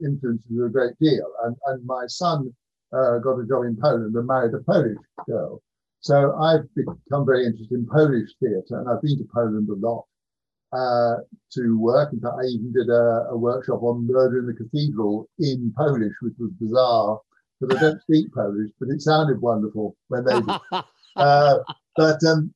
[0.05, 1.27] influences you a great deal.
[1.45, 2.53] And, and my son
[2.93, 5.63] uh, got a job in Poland and married a Polish girl.
[6.01, 10.07] So I've become very interested in Polish theatre, and I've been to Poland a lot
[10.73, 11.17] uh,
[11.53, 12.13] to work.
[12.13, 16.15] In fact, I even did a, a, workshop on Murder in the Cathedral in Polish,
[16.23, 17.21] which was bizarre
[17.61, 20.61] because I don't speak Polish, but it sounded wonderful when they did.
[21.17, 21.59] uh,
[21.97, 22.55] but um,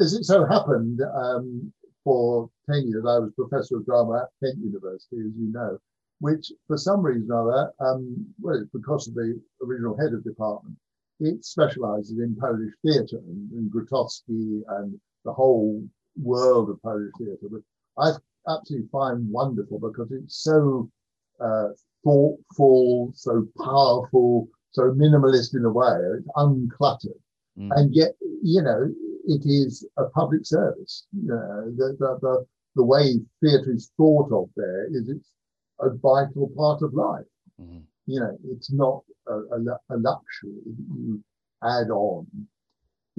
[0.00, 1.72] as it so happened, um,
[2.04, 5.78] for 10 years, I was professor of drama at Kent University, as you know,
[6.20, 10.24] which for some reason or other, um, well, it's because of the original head of
[10.24, 10.76] department,
[11.20, 15.82] it specializes in Polish theatre and, and Grotowski and the whole
[16.20, 17.64] world of Polish theatre, which
[17.98, 18.12] I
[18.48, 20.90] absolutely find wonderful because it's so
[21.40, 21.68] uh,
[22.04, 25.96] thoughtful, so powerful, so minimalist in a way.
[26.18, 27.20] It's uncluttered,
[27.58, 27.70] mm.
[27.76, 28.12] and yet
[28.42, 28.88] you know
[29.28, 31.06] it is a public service.
[31.12, 35.30] You know, the, the, the, the way theatre is thought of there is it's
[35.80, 37.26] a vital part of life.
[37.60, 37.82] Mm.
[38.06, 39.60] You know, it's not a, a,
[39.90, 41.22] a luxury you
[41.62, 42.26] add on.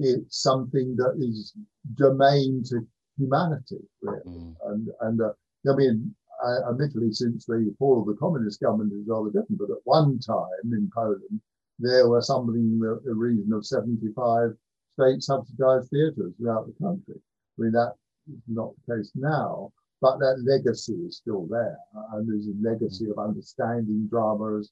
[0.00, 1.54] It's something that is
[1.96, 2.80] germane to
[3.16, 4.20] humanity, really.
[4.26, 4.54] Mm.
[4.66, 5.32] And and uh,
[5.70, 6.12] I mean,
[6.44, 10.18] uh, admittedly, since the fall of the communist government is rather different, but at one
[10.18, 11.40] time in Poland,
[11.78, 14.56] there were something in the region of 75
[15.00, 17.16] state subsidized theatres throughout the country.
[17.16, 17.94] I mean, that
[18.28, 21.76] is not the case now, but that legacy is still there.
[22.12, 24.70] And there's a legacy of understanding drama as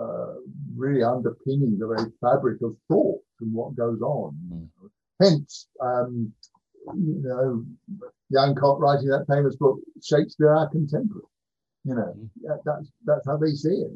[0.00, 0.34] uh,
[0.76, 4.36] really underpinning the very fabric of thought and what goes on.
[4.52, 4.68] Mm.
[5.20, 6.32] Hence, um,
[6.94, 7.64] you know,
[8.32, 11.24] Jan Kott writing that famous book, Shakespeare Our Contemporary.
[11.84, 12.58] You know, mm.
[12.64, 13.90] that's that's how they see it.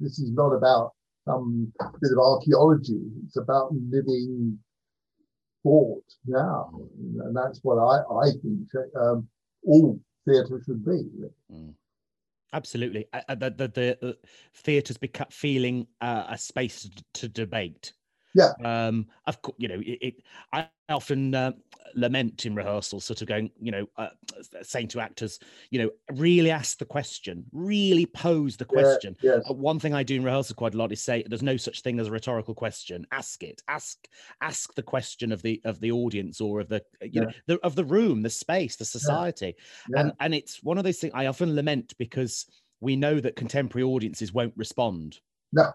[0.00, 0.92] This is not about
[1.30, 3.00] some bit of archaeology.
[3.26, 4.58] It's about living
[5.62, 6.70] thought now,
[7.20, 8.68] and that's what I I think
[9.00, 9.28] um,
[9.66, 11.02] all theatre should be.
[11.52, 11.74] Mm.
[12.52, 13.68] Absolutely, uh, the the,
[14.00, 14.18] the
[14.54, 17.92] theatre's become feeling uh, a space to, to debate
[18.34, 18.52] yeah.
[18.64, 20.14] Um, of course, you know, it, it
[20.52, 21.52] I often uh,
[21.94, 24.08] lament in rehearsals, sort of going, you know, uh,
[24.62, 25.38] saying to actors,
[25.70, 29.16] you know, really ask the question, really pose the question.
[29.22, 29.50] Yeah, yes.
[29.50, 31.82] uh, one thing I do in rehearsal quite a lot is say, "There's no such
[31.82, 33.06] thing as a rhetorical question.
[33.12, 33.62] Ask it.
[33.68, 34.08] Ask
[34.40, 37.22] ask the question of the of the audience or of the you yeah.
[37.22, 39.56] know the, of the room, the space, the society."
[39.88, 40.00] Yeah.
[40.00, 42.46] And and it's one of those things I often lament because
[42.80, 45.20] we know that contemporary audiences won't respond.
[45.52, 45.72] No.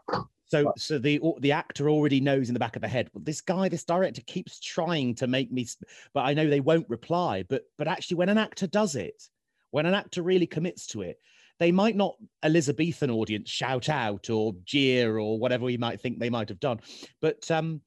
[0.63, 3.09] So, so the the actor already knows in the back of the head.
[3.13, 5.67] Well, this guy, this director, keeps trying to make me,
[6.13, 7.43] but I know they won't reply.
[7.47, 9.23] But but actually, when an actor does it,
[9.71, 11.19] when an actor really commits to it,
[11.59, 16.29] they might not Elizabethan audience shout out or jeer or whatever we might think they
[16.29, 16.79] might have done,
[17.21, 17.81] but um,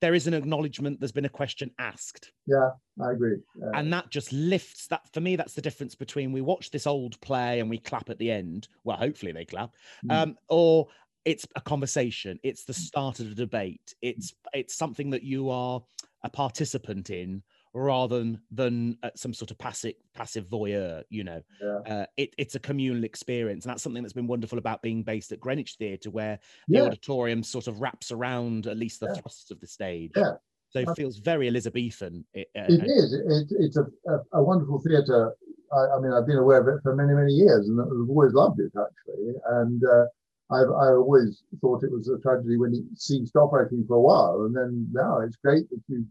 [0.00, 1.00] there is an acknowledgement.
[1.00, 2.30] There's been a question asked.
[2.46, 3.36] Yeah, I agree.
[3.62, 5.36] Uh, and that just lifts that for me.
[5.36, 8.68] That's the difference between we watch this old play and we clap at the end.
[8.84, 9.70] Well, hopefully they clap,
[10.06, 10.14] mm.
[10.14, 10.88] um, or
[11.28, 12.76] it's a conversation it's the mm.
[12.76, 15.82] start of a debate it's it's something that you are
[16.24, 17.42] a participant in
[17.74, 21.42] rather than than uh, some sort of passive passive voyeur you know?
[21.62, 21.78] Yeah.
[21.94, 25.30] uh, it, it's a communal experience and that's something that's been wonderful about being based
[25.30, 29.20] at greenwich theatre where the auditorium sort of wraps around at least the yeah.
[29.20, 30.12] thrusts of the stage.
[30.16, 30.32] Yeah.
[30.70, 34.80] So it feels very elizabethan it, uh, it is it, it's a, a, a wonderful
[34.80, 35.34] theatre.
[35.70, 38.32] I, I, mean i've been aware of it for many many years and i've always
[38.32, 40.06] loved it actually and uh,
[40.50, 44.44] I've, I always thought it was a tragedy when it ceased operating for a while,
[44.46, 46.06] and then now it's great that you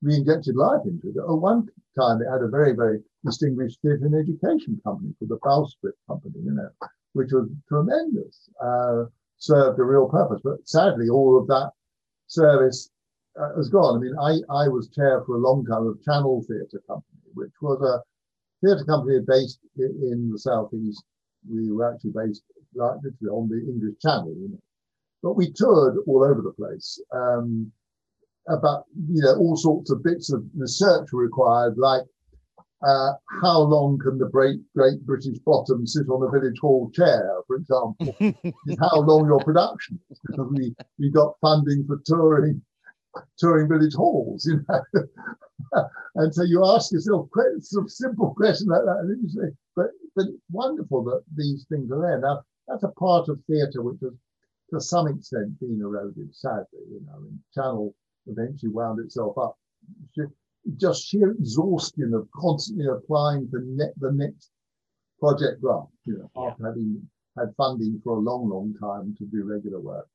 [0.00, 1.16] re-injected life into it.
[1.18, 5.38] At one time, it had a very, very distinguished theatre and education company called the
[5.38, 6.68] Bowsprit Company, you know,
[7.12, 9.04] which was tremendous, uh,
[9.38, 10.40] served a real purpose.
[10.42, 11.70] But sadly, all of that
[12.26, 12.90] service
[13.38, 13.96] uh, has gone.
[13.96, 17.52] I mean, I, I was chair for a long time of Channel Theatre Company, which
[17.60, 18.02] was a
[18.66, 21.04] theatre company based in the southeast.
[21.48, 24.58] We were actually based like literally on the English Channel, you know.
[25.22, 27.00] But we toured all over the place.
[27.12, 27.72] Um,
[28.48, 32.02] about you know all sorts of bits of research required, like
[32.86, 37.30] uh, how long can the great Great British Bottom sit on a village hall chair,
[37.46, 38.16] for example?
[38.80, 42.60] how long your production is, because we we got funding for touring
[43.38, 45.84] touring village halls, you know.
[46.16, 47.28] and so you ask yourself
[47.60, 51.90] some simple question like that, and you say, but but it's wonderful that these things
[51.92, 52.20] are there.
[52.20, 54.12] Now that's a part of theatre which has
[54.72, 56.80] to some extent been eroded, sadly.
[56.90, 57.94] You know, and Channel
[58.26, 59.58] eventually wound itself up.
[60.76, 64.50] Just sheer exhaustion of constantly applying for net, the next
[65.20, 66.50] project grant, you know, yeah.
[66.50, 70.08] after having had funding for a long, long time to do regular work.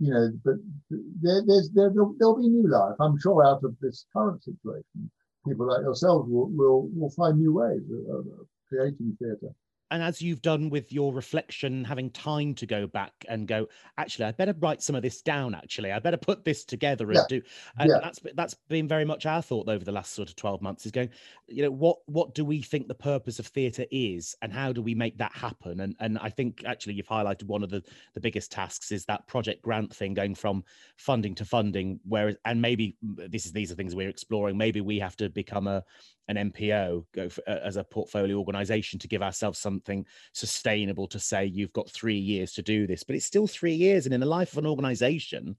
[0.00, 0.56] You know, but
[0.90, 2.96] there, there's there, there'll, there'll be new life.
[3.00, 5.10] I'm sure out of this current situation,
[5.46, 9.54] people like yourselves will will, will find new ways of, of creating theatre
[9.90, 13.66] and as you've done with your reflection, having time to go back and go,
[13.98, 15.54] actually, I better write some of this down.
[15.54, 17.24] Actually, I better put this together and yeah.
[17.28, 17.42] do.
[17.78, 17.98] And yeah.
[18.02, 20.86] that's that's been very much our thought over the last sort of twelve months.
[20.86, 21.10] Is going,
[21.48, 24.82] you know, what what do we think the purpose of theatre is, and how do
[24.82, 25.80] we make that happen?
[25.80, 27.82] And and I think actually you've highlighted one of the
[28.14, 30.64] the biggest tasks is that project grant thing, going from
[30.96, 32.00] funding to funding.
[32.08, 34.56] Whereas, and maybe this is these are things we're exploring.
[34.56, 35.84] Maybe we have to become a
[36.28, 41.18] an MPO go for, uh, as a portfolio organization to give ourselves something sustainable to
[41.18, 44.06] say you've got three years to do this, but it's still three years.
[44.06, 45.56] And in the life of an organization,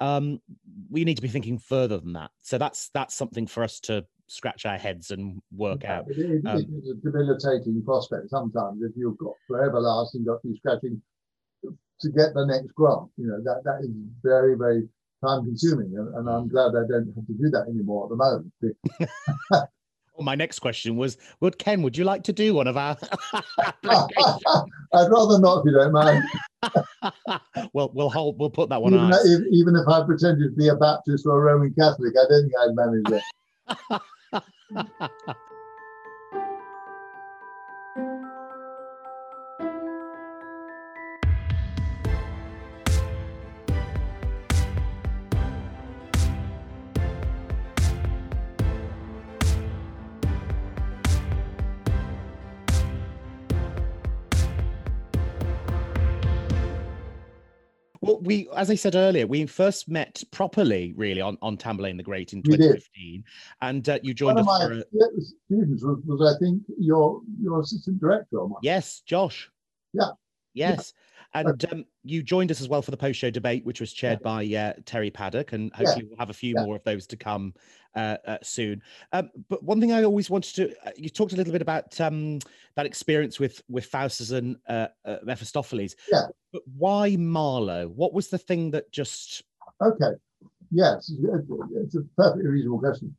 [0.00, 0.40] um,
[0.90, 2.30] we need to be thinking further than that.
[2.42, 6.04] So that's that's something for us to scratch our heads and work Yeah, out.
[6.08, 10.40] It, it- Um, it is a debilitating prospect sometimes if you've got for everlasting got
[10.42, 11.02] to be scratching
[12.00, 13.10] to get the next grant.
[13.18, 13.90] You know, that, that is
[14.22, 14.88] very, very
[15.22, 15.92] time consuming.
[15.98, 16.34] And, and Mm.
[16.34, 18.52] I'm glad I don't have to do that anymore at the moment.
[20.20, 22.94] Well, my next question was, would Ken, would you like to do one of our?
[23.32, 26.22] I'd rather not if you don't mind.
[27.72, 29.12] well, we'll hold, we'll put that one Even, on.
[29.14, 32.42] if, even if I pretended to be a Baptist or a Roman Catholic, I don't
[32.42, 33.22] think I'd manage
[35.22, 35.36] it.
[58.30, 62.32] we, as I said earlier, we first met properly, really, on on Tamburlaine the Great
[62.32, 63.24] in 2015,
[63.62, 64.84] and uh, you joined One of us my for a,
[65.46, 69.50] students was, was, I think, your your assistant director yes, Josh.
[69.92, 70.10] Yeah.
[70.54, 70.92] Yes,
[71.34, 74.42] and um, you joined us as well for the post-show debate, which was chaired by
[74.42, 76.64] uh, Terri Paddock, and hopefully we'll have a few Yeah.
[76.64, 77.54] more of those to come
[77.94, 78.82] uh, uh, soon.
[79.12, 82.00] Um, but one thing I always wanted to, uh, you talked a little bit about
[82.00, 82.40] um,
[82.76, 85.94] that experience with with Faustus and uh, uh, Mephistopheles.
[86.10, 86.26] Yeah.
[86.52, 87.88] But why Marlowe?
[87.88, 89.42] What was the thing that just
[89.80, 90.12] Okay.
[90.72, 93.16] Yes, it's a- it's a perfectly reasonable question.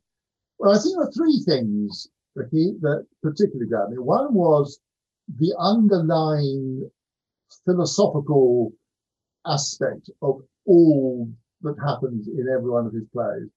[0.58, 3.98] Well, I think there are three things Ricky, that particularly grabbed me.
[3.98, 4.80] One was
[5.38, 6.90] the underlying
[7.64, 8.72] philosophical
[9.46, 11.28] aspect of all
[11.62, 13.48] that happens in every one of his plays.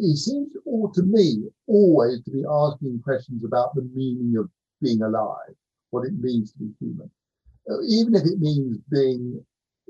[0.00, 4.48] He seems, or to me, always to be asking questions about the meaning of
[4.80, 5.54] being alive,
[5.90, 7.10] what it means to be human,
[7.70, 9.44] Uh, even if it means being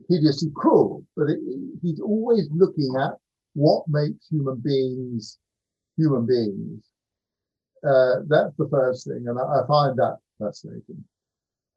[0.08, 1.04] hideously cruel.
[1.16, 1.40] But it,
[1.82, 3.14] he's always looking at
[3.54, 5.38] what makes human beings
[5.96, 6.82] human beings.
[7.84, 11.04] Uh, that's the first thing, and I, I find that fascinating.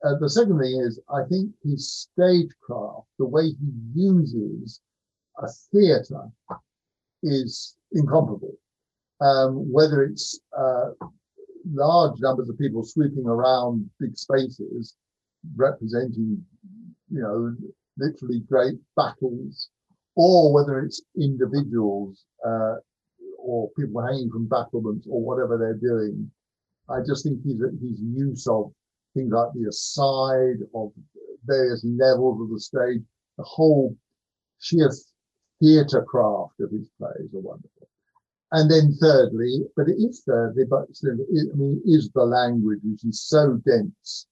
[0.04, 4.80] Uh, the second thing is, I think his stagecraft, the way he uses
[5.38, 6.30] a theatre,
[7.22, 8.56] is incomparable.
[9.22, 10.92] Um, whether it's uh,
[11.70, 14.96] large numbers of people sweeping around big spaces,
[15.56, 16.46] representing,
[17.12, 17.56] you know,
[17.98, 19.70] literally great battles,
[20.16, 22.76] or whether it's individuals uh,
[23.38, 26.32] or people hanging from battlements or whatever they're doing.
[26.90, 28.72] I just think his, his use of
[29.13, 30.91] things like the aside of
[31.45, 33.02] various levels of the stage,
[33.38, 33.95] the whole
[34.60, 34.91] sheer
[35.62, 37.88] theatre craft of his plays are wonderful.
[38.52, 43.06] And then thirdly, but it is thirdly, but it, I mean, is the language which
[43.06, 44.28] is so dense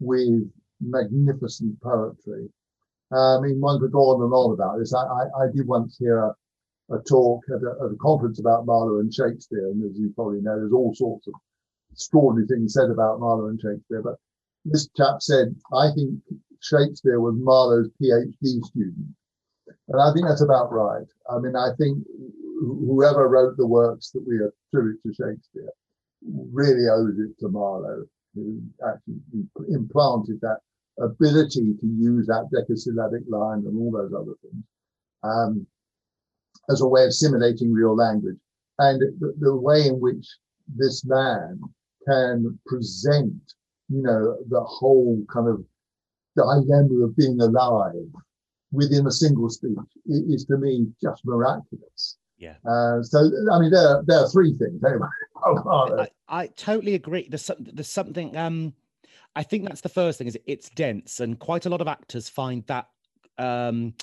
[0.00, 2.48] with magnificent poetry.
[3.12, 4.94] Uh, I mean, one could go on and on about this.
[4.94, 6.34] I, I, I did once hear a,
[6.94, 10.40] a talk at a, at a conference about Marlowe and Shakespeare, and as you probably
[10.40, 11.34] know, there's all sorts of
[11.98, 14.02] extraordinary things said about Marlowe and Shakespeare.
[14.02, 14.16] But
[14.64, 16.20] this chap said, I think
[16.60, 19.14] Shakespeare was Marlowe's PhD student.
[19.88, 21.06] And I think that's about right.
[21.28, 25.72] I mean, I think wh- whoever wrote the works that we attribute to Shakespeare
[26.52, 29.18] really owes it to Marlowe, who actually
[29.68, 30.58] implanted that
[31.00, 34.64] ability to use that decasyllabic line and all those other things
[35.24, 35.66] um,
[36.70, 38.36] as a way of simulating real language.
[38.78, 40.26] And the, the way in which
[40.76, 41.60] this man
[42.08, 43.34] can present,
[43.88, 45.64] you know, the whole kind of
[46.36, 47.92] dilemma of being alive
[48.72, 52.16] within a single speech is to me just miraculous.
[52.38, 52.54] Yeah.
[52.68, 55.08] Uh, so I mean, there there are three things anyway.
[55.40, 55.96] Oh.
[56.00, 57.28] I, I totally agree.
[57.30, 58.36] There's some, there's something.
[58.36, 58.74] Um,
[59.36, 60.26] I think that's the first thing.
[60.26, 62.88] Is it's dense, and quite a lot of actors find that.
[63.38, 63.94] Um,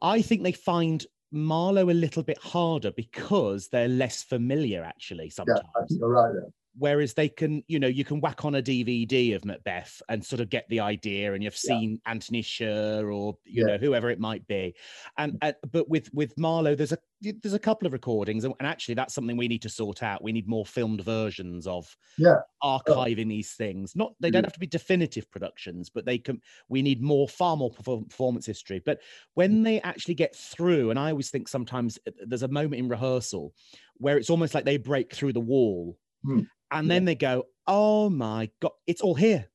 [0.00, 4.84] I think they find Marlowe a little bit harder because they're less familiar.
[4.84, 5.68] Actually, yeah, sometimes.
[5.76, 6.52] I think you're right there.
[6.76, 10.40] Whereas they can, you know, you can whack on a DVD of Macbeth and sort
[10.40, 11.80] of get the idea, and you've Yeah.
[11.80, 13.64] seen Anthony Sher or you Yeah.
[13.64, 14.74] know whoever it might be,
[15.16, 18.66] and uh, but with with Marlowe, there's a there's a couple of recordings, and, and
[18.66, 20.22] actually that's something we need to sort out.
[20.22, 22.42] We need more filmed versions of Yeah.
[22.62, 23.94] archiving these things.
[23.94, 26.40] Not they don't have to be definitive productions, but they can.
[26.68, 28.80] We need more, far more performance history.
[28.80, 29.00] But
[29.34, 32.88] when they actually get through, and I always think sometimes uh, there's a moment in
[32.88, 33.54] rehearsal
[33.98, 36.44] where it's almost like they break through the wall Hmm.
[36.74, 39.46] And then they go, "Oh my god, it's all here.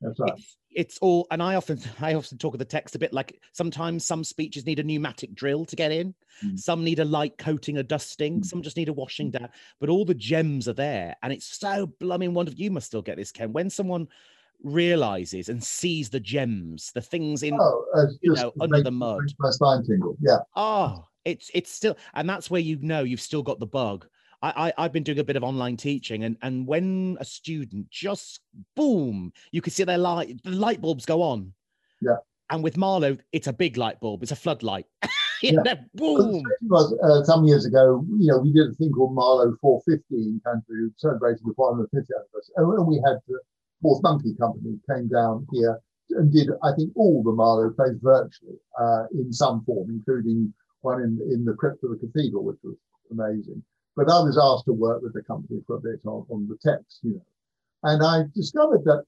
[0.00, 0.32] That's right.
[0.36, 3.40] It's, it's all." And I often, I often talk of the text a bit like
[3.52, 6.56] sometimes some speeches need a pneumatic drill to get in, Hmm.
[6.56, 8.42] some need a light coating, a dusting, Hmm.
[8.42, 9.48] some just need a washing down.
[9.80, 12.60] But all the gems are there, and it's so blooming wonderful.
[12.60, 13.52] You must still get this, Ken.
[13.52, 14.08] When someone
[14.62, 18.90] realizes and sees the gems, the things in Oh, it's you know, under makes- the
[18.92, 19.20] mud.
[19.38, 20.16] My spine tingle.
[20.20, 20.38] Yeah.
[20.56, 24.06] Oh, it's it's still, and that's where you know you've still got the bug.
[24.42, 27.90] I, I I've been doing a bit of online teaching, and and when a student
[27.90, 28.40] just
[28.76, 31.52] boom, you can see their light the light bulbs go on.
[32.00, 32.16] Yeah.
[32.50, 34.22] And with Marlowe, it's a big light bulb.
[34.22, 34.86] It's a floodlight.
[35.42, 35.74] Yeah.
[35.94, 36.44] boom.
[36.68, 40.40] was, uh, some years ago, you know, we did a thing called Marlowe 450 in
[40.46, 42.54] Canterbury, celebrating the 450th anniversary.
[42.54, 43.40] And we had the
[43.82, 45.80] Fourth Monkey Company came down here
[46.10, 51.02] and did, I think, all the Marlowe plays virtually uh, in some form, including one
[51.02, 52.76] in, in the crypt of the cathedral, which was
[53.10, 53.64] amazing.
[53.96, 56.56] But I was asked to work with the company for a bit on, on the
[56.66, 57.22] text, you know.
[57.82, 59.04] And I discovered that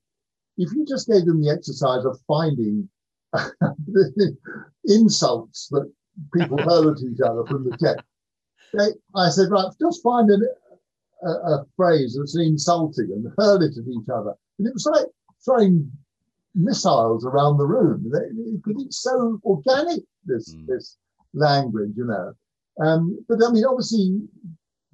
[0.59, 2.89] if you just gave them the exercise of finding
[3.33, 4.37] the
[4.85, 5.91] insults that
[6.33, 8.05] people hurl at each other from the text.
[8.73, 10.47] They, I said, right, just find an,
[11.23, 14.35] a, a phrase that's insulting and hurl it at each other.
[14.59, 15.07] And it was like
[15.45, 15.91] throwing
[16.55, 20.67] missiles around the room because it's so organic, this, Mm.
[20.67, 20.97] this
[21.33, 22.33] language, you know.
[22.85, 24.21] Um, but I mean, obviously,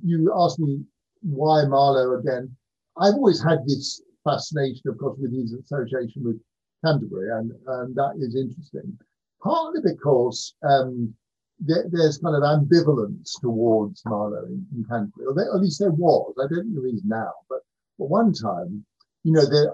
[0.04, 0.82] you asked me
[1.22, 2.54] why Marlowe again.
[2.98, 6.40] I've always had this fascination, of course, with his association with
[6.84, 8.98] Canterbury, and, and that is interesting.
[9.42, 11.14] Partly because um,
[11.58, 15.90] there, there's kind of ambivalence towards Marlowe in, in Canterbury, or there, at least there
[15.90, 16.34] was.
[16.38, 18.84] I don't know if he's now, but at one time,
[19.24, 19.72] you know, there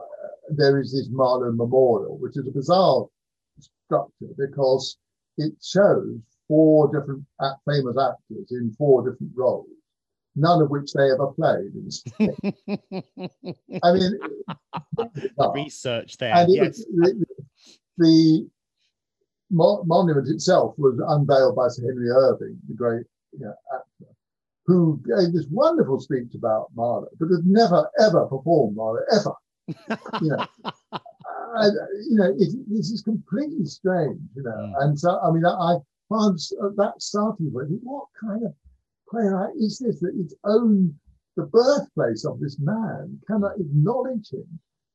[0.49, 3.07] there is this Marlowe Memorial, which is a bizarre
[3.87, 4.97] structure because
[5.39, 6.19] it shows
[6.49, 7.25] four different
[7.69, 9.67] famous actors in four different roles,
[10.37, 11.73] none of which they ever played.
[13.83, 14.19] I mean,
[14.95, 15.53] bizarre.
[15.55, 16.35] Research there.
[16.35, 16.65] and yes.
[16.67, 17.27] was, the,
[17.99, 18.49] the
[19.51, 24.13] mo- monument itself was unveiled by Sir Henry Irving, the great you know, actor,
[24.67, 29.33] who gave this wonderful speech about Marlowe, but had never ever performed Marlowe ever.
[30.23, 30.47] You know,
[31.57, 31.77] and,
[32.09, 34.21] you know, it, this is completely strange.
[34.37, 34.73] You know, Mm.
[34.83, 35.77] and so I mean, I, I
[36.09, 37.69] found uh, that starting point.
[37.83, 38.55] What kind of
[39.11, 40.95] playwright is this that its own
[41.37, 44.47] the birthplace of this man cannot acknowledge him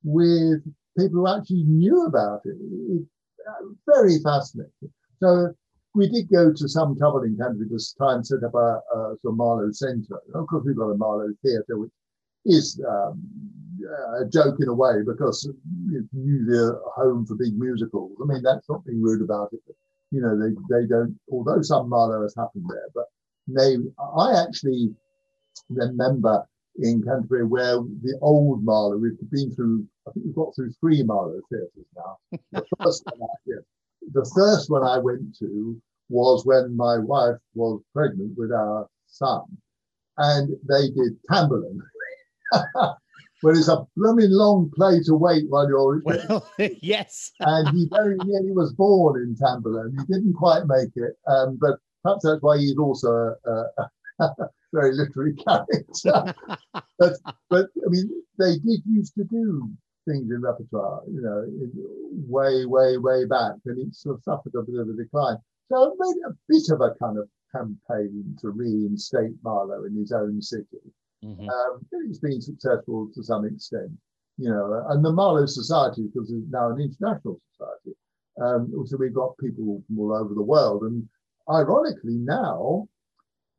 [0.03, 0.63] with
[0.97, 2.57] people who actually knew about it.
[2.59, 3.07] It-
[3.49, 4.91] uh, very fascinating.
[5.19, 5.51] So
[5.95, 9.15] we did go to some trouble in Canterbury to try and set up a, a
[9.23, 10.21] Marlowe Centre.
[10.35, 11.91] Of course, we've got a Marlowe Theatre, which
[12.45, 13.21] is um,
[14.19, 15.49] a joke in a way because
[15.91, 18.11] it's usually a home for big musicals.
[18.21, 19.59] I mean, that's not being rude about it.
[19.65, 19.75] But,
[20.11, 23.05] you know, they, they don't, although some Marlowe has happened there, but
[23.47, 23.77] they,
[24.17, 24.93] I actually
[25.69, 26.45] remember
[26.79, 31.03] in Canterbury where the old Marlowe, we've been through, I think we've got through three
[31.03, 32.17] Marlowe theatres now.
[32.51, 33.61] The first one, I, yeah,
[34.13, 39.43] the first one I went to was when my wife was pregnant with our son,
[40.17, 41.81] and they did Tamburlaine.
[43.43, 46.01] Well, it's a blooming long play to wait while you're.
[46.05, 47.31] Well, yes.
[47.39, 49.97] and he very nearly was born in Tamburlaine.
[49.99, 53.63] He didn't quite make it, um, but perhaps that's why he's also a,
[54.19, 54.35] a,
[54.73, 56.33] very literary character.
[56.99, 57.13] but,
[57.49, 59.69] but I mean, they did used to do
[60.07, 61.45] things in repertoire, you know,
[62.27, 65.37] way, way, way back, and it sort of suffered a bit of a decline.
[65.69, 70.11] So it made a bit of a kind of campaign to reinstate Marlowe in his
[70.11, 70.81] own city.
[71.23, 71.47] Mhm.
[71.49, 73.91] Um, it's been successful to some extent,
[74.37, 77.95] you know, and the Marlowe Society, because it's now an international society,
[78.41, 80.83] um, so we've got people from all over the world.
[80.83, 81.07] And
[81.51, 82.87] ironically, now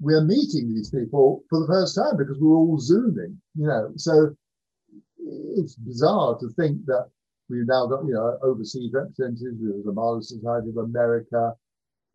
[0.00, 3.92] we're meeting these people for the first time because we're all Zooming, you know.
[3.96, 4.34] So
[5.18, 7.08] it's bizarre to think that
[7.48, 9.58] we've now got, you know, overseas representatives.
[9.60, 11.54] There's the Marlowe Society of America.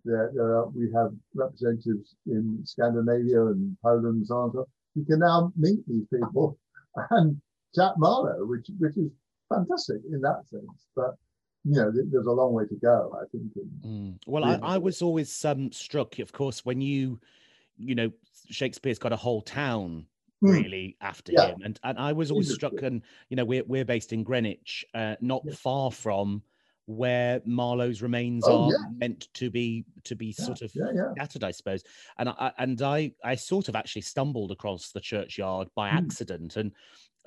[0.03, 4.51] There, there uh, are, we have representatives in Scandinavia and Poland and so on.
[4.51, 6.57] So we can now meet these people
[7.11, 7.39] and
[7.75, 9.11] chat Marlowe, which which is
[9.49, 10.88] fantastic in that sense.
[10.95, 11.15] But
[11.68, 13.51] you know, there's a long way to go, I think.
[13.55, 14.20] In, Mm.
[14.26, 14.43] Well.
[14.43, 17.20] I, I was always um, struck, of course, when you,
[17.78, 18.11] you know,
[18.49, 20.07] Shakespeare's got a whole town
[20.41, 20.61] Hmm.
[20.61, 21.49] really after Yeah.
[21.49, 24.86] him, and and I was always struck, and you know, we're we're based in Greenwich,
[24.93, 25.53] uh, not Yeah.
[25.53, 26.43] far from
[26.86, 28.78] where Marlowe's remains Oh, are yeah.
[28.99, 30.72] meant to be to be sort of
[31.15, 31.84] scattered, I suppose.
[32.18, 35.97] And I and I I sort of actually stumbled across the churchyard by Hmm.
[35.97, 36.72] accident, and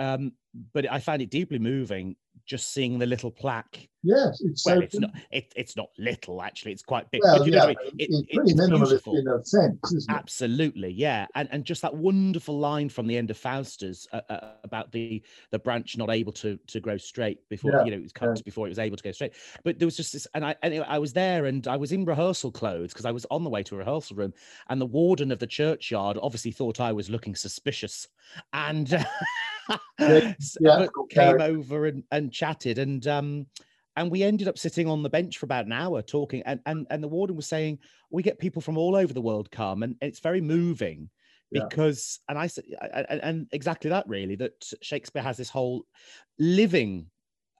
[0.00, 0.32] um,
[0.72, 4.80] but I found it deeply moving just seeing the little plaque Yes, it's well, so
[4.80, 5.10] it's not.
[5.30, 6.72] It, it's not little actually.
[6.72, 7.20] It's quite big.
[7.22, 7.94] Well, but you know yeah, what I mean?
[7.98, 10.14] It- it's pretty it's minimalist in a sense, isn't it?
[10.14, 14.52] Absolutely, yeah, and and just that wonderful line from the end of Faustus uh, uh,
[14.64, 18.02] about the the branch not able to to grow straight before Yeah, you know it
[18.02, 18.42] was cut yeah.
[18.42, 19.34] before it was able to go straight.
[19.64, 22.06] But there was just this, and I anyway, I was there and I was in
[22.06, 24.32] rehearsal clothes because I was on the way to a rehearsal room,
[24.70, 28.08] and the warden of the churchyard obviously thought I was looking suspicious,
[28.54, 28.88] and
[30.00, 33.46] S- but theatrical came over and, and chatted and um
[33.96, 36.86] and we ended up sitting on the bench for about an hour talking and and,
[36.90, 37.78] and the warden was saying
[38.10, 41.10] we get people from all over the world come and it's very moving
[41.50, 41.64] Yeah.
[41.68, 44.52] because and i said I- and exactly that really that
[44.82, 45.84] shakespeare has this whole
[46.38, 47.06] living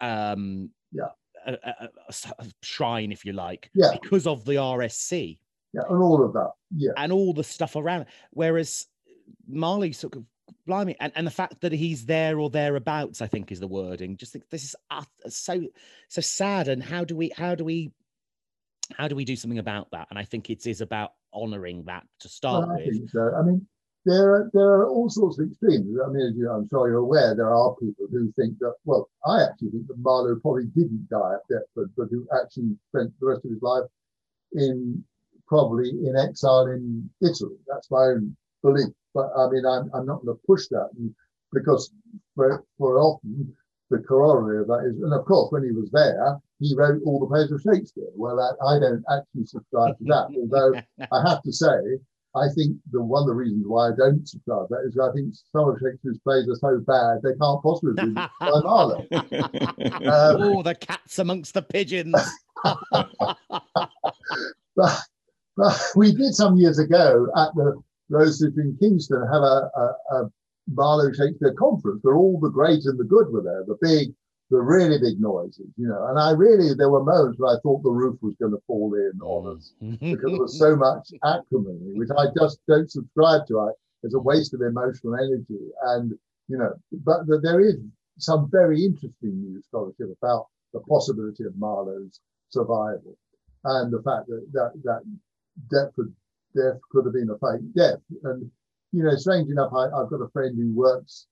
[0.01, 1.09] um Yeah.
[1.47, 3.91] a, a- a- a s- a shrine if you like Yeah.
[4.01, 5.39] because of the rsc
[5.73, 6.51] Yeah, and all of that.
[6.75, 8.07] Yeah, and all the stuff around.
[8.31, 8.87] Whereas
[9.47, 10.25] Marlowe sort of
[10.67, 14.17] blimey, and, and the fact that he's there or thereabouts, I think is the wording.
[14.17, 15.67] Just think this is ut- so
[16.09, 16.69] so sad.
[16.69, 17.93] And how do we how do we
[18.97, 20.09] how do we do something about that?
[20.11, 22.95] And I think it is about honouring that to start Well, I with.
[22.95, 23.33] think so.
[23.39, 23.67] I mean,
[24.05, 25.97] there are, there are all sorts of extremes.
[26.05, 29.11] I mean, as you, I'm sure you're aware, there are people who think that, well,
[29.27, 33.27] I actually think that Marlowe probably didn't die at Deptford, but who actually spent the
[33.27, 33.85] rest of his life
[34.53, 35.05] in
[35.47, 37.57] probably in exile in Italy.
[37.67, 38.89] That's my own belief.
[39.15, 40.89] But I mean, I'm, I'm not going to push that
[41.53, 41.93] because
[42.35, 43.55] for, for often
[43.91, 47.19] the corollary of that is, and of course, when he was there, he wrote all
[47.19, 48.07] the plays of Shakespeare.
[48.15, 50.81] Well, I, I don't actually subscribe to that, although
[51.11, 51.99] I have to say,
[52.37, 55.11] I think the one of the reasons why I don't subscribe to that is I
[55.13, 59.05] think some of Shakespeare's plays are so bad they can't possibly be by Marlowe.
[60.01, 62.15] Um, oh, the cats amongst the pigeons.
[62.65, 63.09] but,
[65.57, 67.81] but we did some years ago at the
[68.11, 70.31] Rose Theatre in Kingston have a, a, a
[70.69, 74.13] Marlowe Shakespeare conference where all the great and the good were there, the big,
[74.51, 76.07] the really big noises, you know.
[76.09, 78.95] And I really, there were moments where I thought the roof was going to fall
[78.95, 83.61] in on us because there was so much acrimony, which I just don't subscribe to.
[83.61, 83.71] I,
[84.03, 85.69] it's a waste of emotional energy.
[85.83, 86.13] And,
[86.49, 86.73] you know,
[87.05, 87.77] but th- there is
[88.19, 93.17] some very interesting new scholarship about the possibility of Marlowe's survival
[93.65, 95.03] and the fact that that, that
[95.71, 96.13] Deptford
[96.55, 98.01] death could have been a fake death.
[98.25, 98.51] And,
[98.93, 101.27] you know, strange enough, I, I've got a friend who works,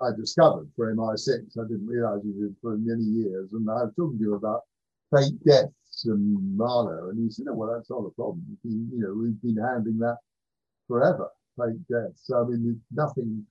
[0.00, 1.58] I discovered for MI6.
[1.58, 3.52] I didn't realize he did for many years.
[3.52, 4.62] And I was talking to him about
[5.14, 7.10] fake deaths and Marlowe.
[7.10, 8.44] And he said, oh, well, that's not a problem.
[8.62, 10.18] He, you know, we've been handling that
[10.88, 12.22] forever, fake deaths.
[12.24, 13.46] So, I mean, nothing,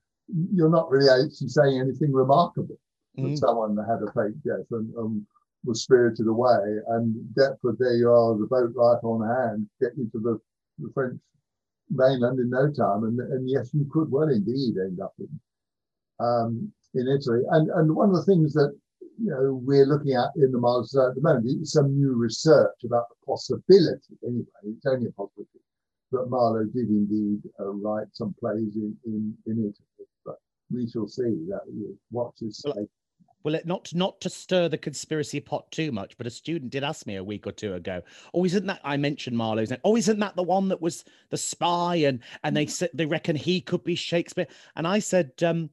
[0.54, 2.78] you're not really actually saying anything remarkable
[3.16, 3.38] that Mm.
[3.38, 5.24] someone had a fake death and, and
[5.64, 6.80] was spirited away.
[6.88, 10.42] And Deptford, there you are, the boat right on hand, get you to the,
[10.80, 11.20] the French
[11.90, 13.04] mainland in no time.
[13.04, 15.40] And, and yes, you could well indeed end up in,
[16.20, 17.42] um, in Italy.
[17.52, 18.74] And, and one of the things that
[19.20, 22.84] you know we're looking at in the Mars at the moment is some new research
[22.84, 25.60] about the possibility, anyway, it's only a possibility,
[26.12, 30.08] that Marlowe did indeed uh, write some plays in, in, in Italy.
[30.26, 30.38] But
[30.72, 31.62] we shall see that.
[31.72, 32.88] You watch this Well, space.
[33.44, 36.84] Well, it- not not to stir the conspiracy pot too much, but a student did
[36.84, 38.02] ask me a week or two ago.
[38.34, 39.80] Oh, isn't that I mentioned Marlowe's name?
[39.84, 41.96] Oh, isn't that the one that was the spy?
[41.98, 44.48] And and they said they reckon he could be Shakespeare.
[44.76, 45.70] And I said, um,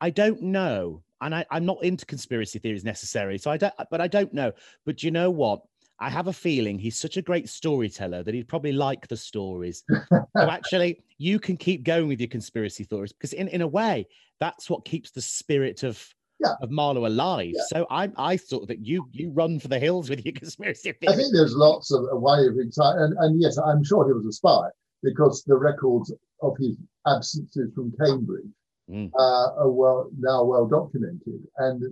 [0.00, 1.02] I don't know.
[1.20, 3.72] And I, I'm not into conspiracy theories necessarily, so I don't.
[3.90, 4.52] But I don't know.
[4.84, 5.62] But you know what?
[6.00, 9.84] I have a feeling he's such a great storyteller that he'd probably like the stories.
[10.10, 14.06] so actually, you can keep going with your conspiracy theories because, in, in a way,
[14.40, 16.04] that's what keeps the spirit of
[16.40, 16.54] Yeah.
[16.60, 17.52] of Marlowe alive.
[17.54, 17.62] Yeah.
[17.68, 21.14] So I I thought that you you run for the hills with your conspiracy I
[21.16, 24.26] think there's lots of a way of excitement, and, and yes, I'm sure he was
[24.26, 24.68] a spy
[25.02, 26.12] because the records
[26.42, 26.76] of his
[27.06, 28.46] absences from Cambridge
[28.90, 29.10] Mm.
[29.18, 31.82] uh, are well now well documented, and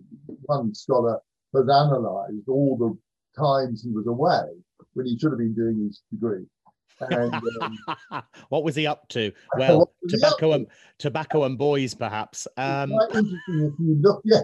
[0.42, 1.18] one scholar
[1.54, 4.42] has analysed all the times he was away
[4.92, 6.44] when he should have been doing his degree.
[7.10, 7.34] And
[8.10, 9.32] um, what was he up to?
[9.56, 10.52] Well, tobacco to?
[10.52, 10.66] and
[10.98, 12.46] tobacco and boys, perhaps.
[12.56, 14.42] Um, It's quite interesting if you look, yeah,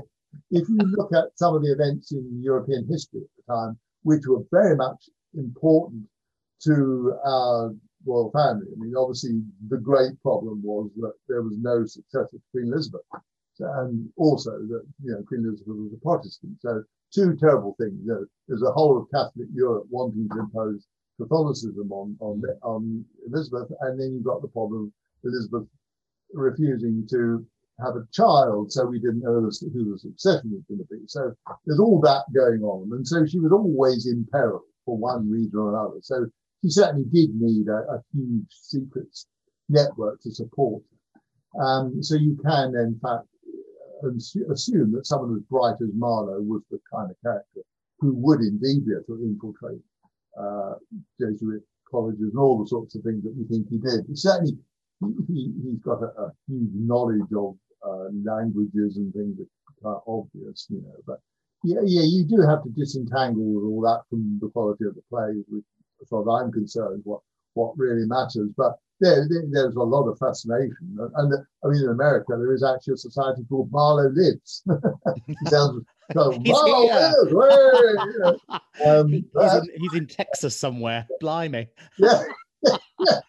[0.51, 4.23] if you look at some of the events in European history at the time, which
[4.27, 6.05] were very much important
[6.63, 7.75] to our
[8.07, 8.67] royal family.
[8.73, 13.03] I mean, obviously, the great problem was that there was no successor to Queen Elizabeth,
[13.61, 16.57] and also that you know Queen Elizabeth was a Protestant.
[16.61, 17.99] So two terrible things.
[18.05, 20.87] You know, there's a whole of Catholic Europe wanting to impose
[21.21, 24.93] Catholicism on on on Elizabeth, and then you've got the problem
[25.25, 25.67] Elizabeth
[26.33, 27.45] refusing to
[27.81, 31.07] have a child, so we didn't know who the succession was going to be.
[31.07, 31.33] So
[31.65, 35.59] there's all that going on, and so she was always in peril for one reason
[35.59, 35.99] or another.
[36.03, 36.27] So
[36.63, 39.09] she certainly did need a, a huge secret
[39.69, 40.83] network to support.
[41.61, 43.27] Um, so you can, in fact,
[44.51, 47.63] assume that someone as bright as Marlowe was the kind of character
[48.01, 49.81] who would indeed be able to infiltrate
[50.41, 50.75] uh,
[51.21, 54.07] Jesuit colleges and all the sorts of things that we think he did.
[54.19, 54.57] Certainly,
[55.29, 59.49] he, he's got a, a huge knowledge of uh, languages and things that
[59.89, 60.95] are obvious, you know.
[61.07, 61.21] But
[61.65, 65.45] yeah, yeah, you do have to disentangle all that from the quality of the plays,
[65.49, 65.65] which,
[66.03, 67.21] as far as I'm concerned, what
[67.55, 68.51] what really matters.
[68.57, 70.99] But there, there, there's a lot of fascination.
[71.17, 71.35] And
[71.65, 74.63] I mean, in America, there is actually a society called Marlowe Lives.
[75.47, 78.41] sounds so Marlowe Lives.
[78.87, 81.07] Um, he's, in, he's in Texas somewhere.
[81.21, 81.69] Blimey.
[83.01, 83.21] Yeah.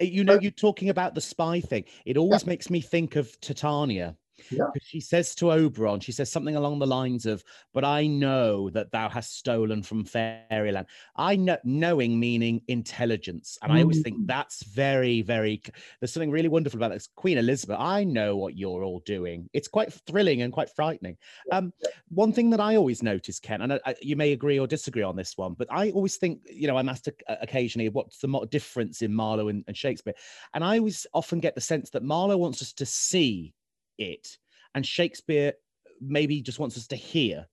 [0.00, 1.84] you know, you're talking about the spy thing.
[2.06, 2.48] It always yeah.
[2.48, 4.16] makes me think of Titania
[4.50, 4.66] yeah.
[4.82, 8.90] She says to Oberon, she says something along the lines of, But I know that
[8.90, 10.86] thou hast stolen from fairyland.
[11.16, 13.58] I know, knowing meaning intelligence.
[13.62, 13.76] And mm.
[13.76, 14.26] I always think mm.
[14.26, 15.62] that's very, very,
[16.00, 17.08] there's something really wonderful about this.
[17.16, 19.48] Queen Elizabeth, I know what you're all doing.
[19.52, 21.16] It's quite thrilling and quite frightening.
[21.52, 21.72] Um,
[22.08, 25.02] one thing that I always notice, Ken, and I, I, you may agree or disagree
[25.02, 29.02] on this one, but I always think, you know, I'm asked occasionally what's the difference
[29.02, 30.14] in Marlowe and, and Shakespeare.
[30.54, 33.52] And I always often get the sense that Marlowe wants us to see
[33.98, 34.36] it
[34.74, 35.52] and Shakespeare
[36.00, 37.46] maybe just wants us to hear.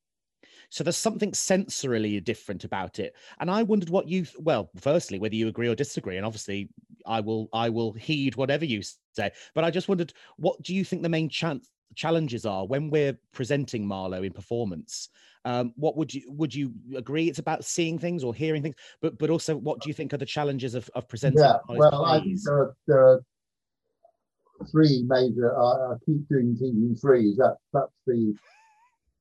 [0.69, 3.13] So there's something sensorily different about it.
[3.39, 6.17] And I wondered what you well, firstly, whether you agree or disagree.
[6.17, 6.69] And obviously
[7.05, 8.81] I will I will heed whatever you
[9.13, 9.31] say.
[9.53, 13.17] But I just wondered what do you think the main chance challenges are when we're
[13.33, 15.09] presenting Marlowe in performance?
[15.43, 18.75] Um, what would you would you agree it's about seeing things or hearing things?
[19.01, 21.43] But but also what do you think are the challenges of, of presenting?
[21.43, 23.23] Yeah, well, I think there are, there are
[24.70, 25.57] three major.
[25.57, 27.38] Uh, I keep doing thinking threes.
[27.38, 28.36] That that's the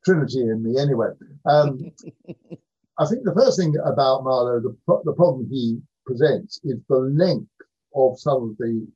[0.05, 1.09] trinity in me anyway.
[1.47, 1.93] Um,
[2.99, 7.51] I think the first thing about Marlowe, the the problem he presents is the length
[7.95, 8.87] of some of the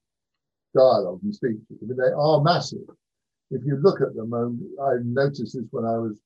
[0.75, 1.63] dialogue and speeches.
[1.71, 2.89] I mean, they are massive.
[3.51, 6.19] If you look at them, and I noticed this when I was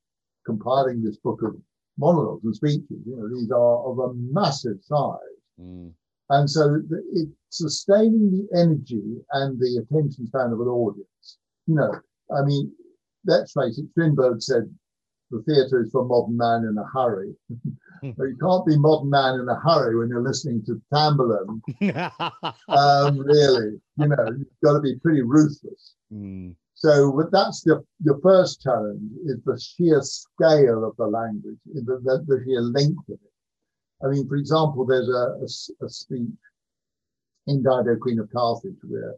[0.47, 1.55] compiling this book of
[1.99, 3.03] monologues and speeches.
[3.07, 5.19] You know, these are of a massive size.
[5.61, 5.93] Mm.
[6.31, 11.39] And so it's sustaining the energy and the attention span of an audience.
[11.67, 11.93] You know,
[12.37, 12.73] I mean,
[13.25, 14.69] let's face it, Strindberg said
[15.31, 17.35] the theatre is for modern man in a hurry.
[18.17, 21.61] but you can't be modern man in a hurry when you're listening to Tamburlaine.
[22.69, 25.95] um, really, you know, you've got to be pretty ruthless.
[26.13, 26.55] Mm.
[26.75, 32.25] So that's the, the first challenge is the sheer scale of the language, the, the,
[32.27, 33.28] the sheer length of it.
[34.03, 36.29] I mean, for example, there's a, a, a speech
[37.47, 39.15] in Dido, Queen of Carthage, where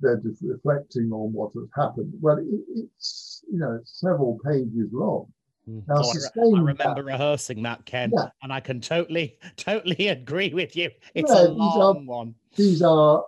[0.00, 2.12] they're just reflecting on what has happened.
[2.20, 2.44] Well, it,
[2.74, 5.26] it's you know it's several pages long.
[5.66, 5.80] Hmm.
[5.88, 8.28] Now, oh, I, I, remember that, rehearsing that, Ken, yeah.
[8.42, 10.90] and I can totally, totally agree with you.
[11.14, 12.34] It's yeah, a long are, one.
[12.56, 13.24] These are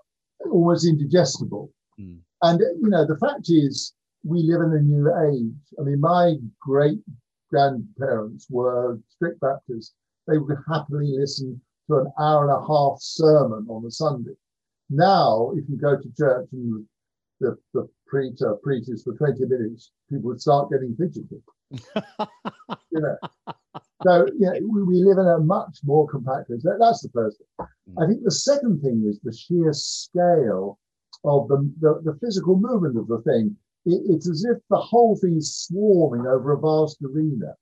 [0.50, 1.72] almost indigestible.
[1.96, 2.16] Hmm.
[2.42, 5.54] And you know, the fact is, we live in a new age.
[5.80, 6.98] I mean, my great
[7.48, 9.94] grandparents were strict Baptists
[10.26, 14.34] they would happily listen to an hour and a half sermon on a Sunday.
[14.90, 16.84] Now, if you go to church and
[17.40, 21.42] the, the preacher preaches for 20 minutes, people would start getting fidgety.
[22.90, 23.16] you know.
[24.02, 26.62] So yeah, we, we, live in a much more compact place.
[26.62, 27.66] That, that's the first thing.
[27.90, 28.04] Mm.
[28.04, 30.78] I think the second thing is the sheer scale
[31.24, 33.56] of the, the, the physical movement of the thing.
[33.84, 37.54] It, it's as if the whole thing is swarming over a vast arena.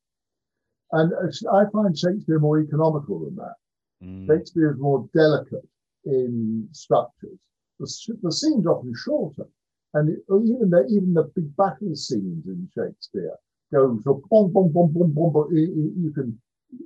[0.93, 1.13] And
[1.53, 3.55] I find Shakespeare more economical than that.
[4.03, 4.27] Mm.
[4.27, 5.69] Shakespeare is more delicate
[6.05, 7.39] in structures.
[7.81, 9.47] The, the scenes often shorter.
[9.95, 13.37] And it, even the even the big battle scenes in Shakespeare
[13.73, 15.49] go so boom, boom, boom, boom, boom, boom.
[15.53, 16.39] You, you can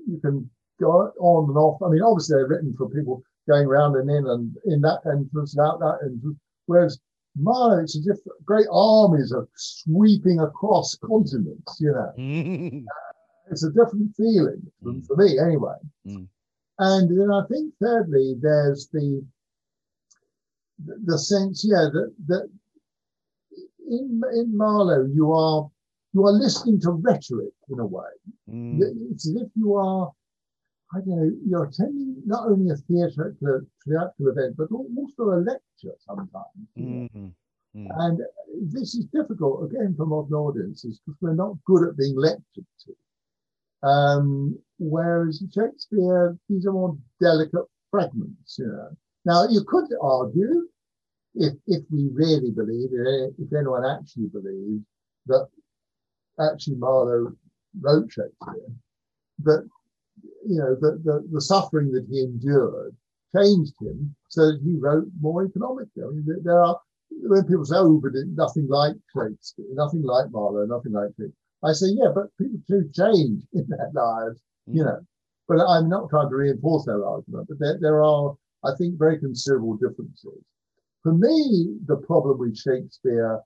[0.07, 0.49] you can
[0.81, 1.83] go on and off.
[1.83, 5.57] I mean, obviously they're written for people going round and in and in that entrance
[5.57, 6.39] and out that entrance.
[6.67, 6.99] Whereas
[7.37, 12.85] Marlowe, it's as if great armies are sweeping across continents, you know.
[13.51, 15.07] it's a different feeling mm.
[15.07, 15.77] for me anyway.
[16.07, 16.27] Mm.
[16.79, 19.25] And then I think thirdly, there's the
[21.05, 22.49] the sense, yeah, that that
[23.89, 25.69] in in Marlowe you are
[26.13, 28.11] you are listening to rhetoric in a way.
[28.51, 28.81] Mm.
[29.11, 30.11] It's as if you are,
[30.95, 35.39] I don't know, you're attending not only a theatre the theatrical event, but also a
[35.41, 36.69] lecture sometimes.
[36.79, 37.27] Mm-hmm.
[37.77, 37.89] Mm.
[37.99, 38.21] And
[38.63, 42.95] this is difficult again for modern audiences because we're not good at being lectured to.
[43.83, 48.89] Um, whereas Shakespeare, these are more delicate fragments, you know.
[49.25, 50.69] Now, you could argue,
[51.35, 54.83] if, if we really believe, if anyone actually believes
[55.27, 55.47] that
[56.41, 57.33] actually Marlowe
[57.81, 58.73] wrote Shakespeare,
[59.45, 59.69] that,
[60.47, 62.97] you know, the, the, the suffering that he endured
[63.37, 66.03] changed him so that he wrote more economically.
[66.03, 70.67] I mean, there are, when people say, oh, but nothing like Shakespeare, nothing like Marlowe,
[70.67, 71.33] nothing like Shakespeare
[71.65, 74.77] I say, yeah, but people do change in their lives, mm.
[74.77, 75.01] you know.
[75.49, 79.19] But I'm not trying to reinforce their argument, but there, there are, I think, very
[79.19, 80.45] considerable differences.
[81.03, 83.41] For me, the problem with Shakespeare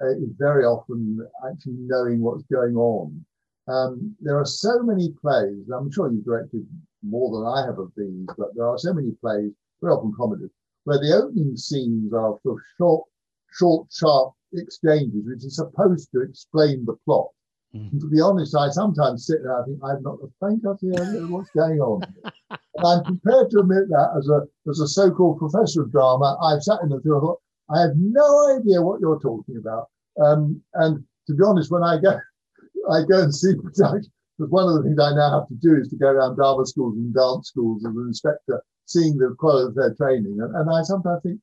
[0.00, 3.24] uh, is very often actually knowing what's going on.
[3.66, 6.66] Um, there are so many plays, I'm sure you've directed
[7.02, 9.50] more than I have of these, but there are so many plays
[9.80, 10.50] very often comedies,
[10.84, 13.04] where the opening scenes are sort of short,
[13.52, 17.28] short, sharp exchanges, which are supposed to explain the plot.
[17.74, 18.00] Mm.
[18.00, 19.60] To be honest, I sometimes sit there.
[19.60, 22.02] I think I've not the faintest idea of what's going on.
[22.50, 26.62] and I'm prepared to admit that as a as a so-called professor of drama, I've
[26.62, 27.20] sat in the theatre.
[27.20, 27.40] thought,
[27.70, 29.88] I have no idea what you're talking about.
[30.24, 32.18] Um, and to be honest, when I go,
[32.90, 34.10] I go and see production.
[34.38, 36.64] Because one of the things I now have to do is to go around drama
[36.64, 40.38] schools and dance schools as an inspector, seeing the quality of their training.
[40.40, 41.40] And, and I sometimes think,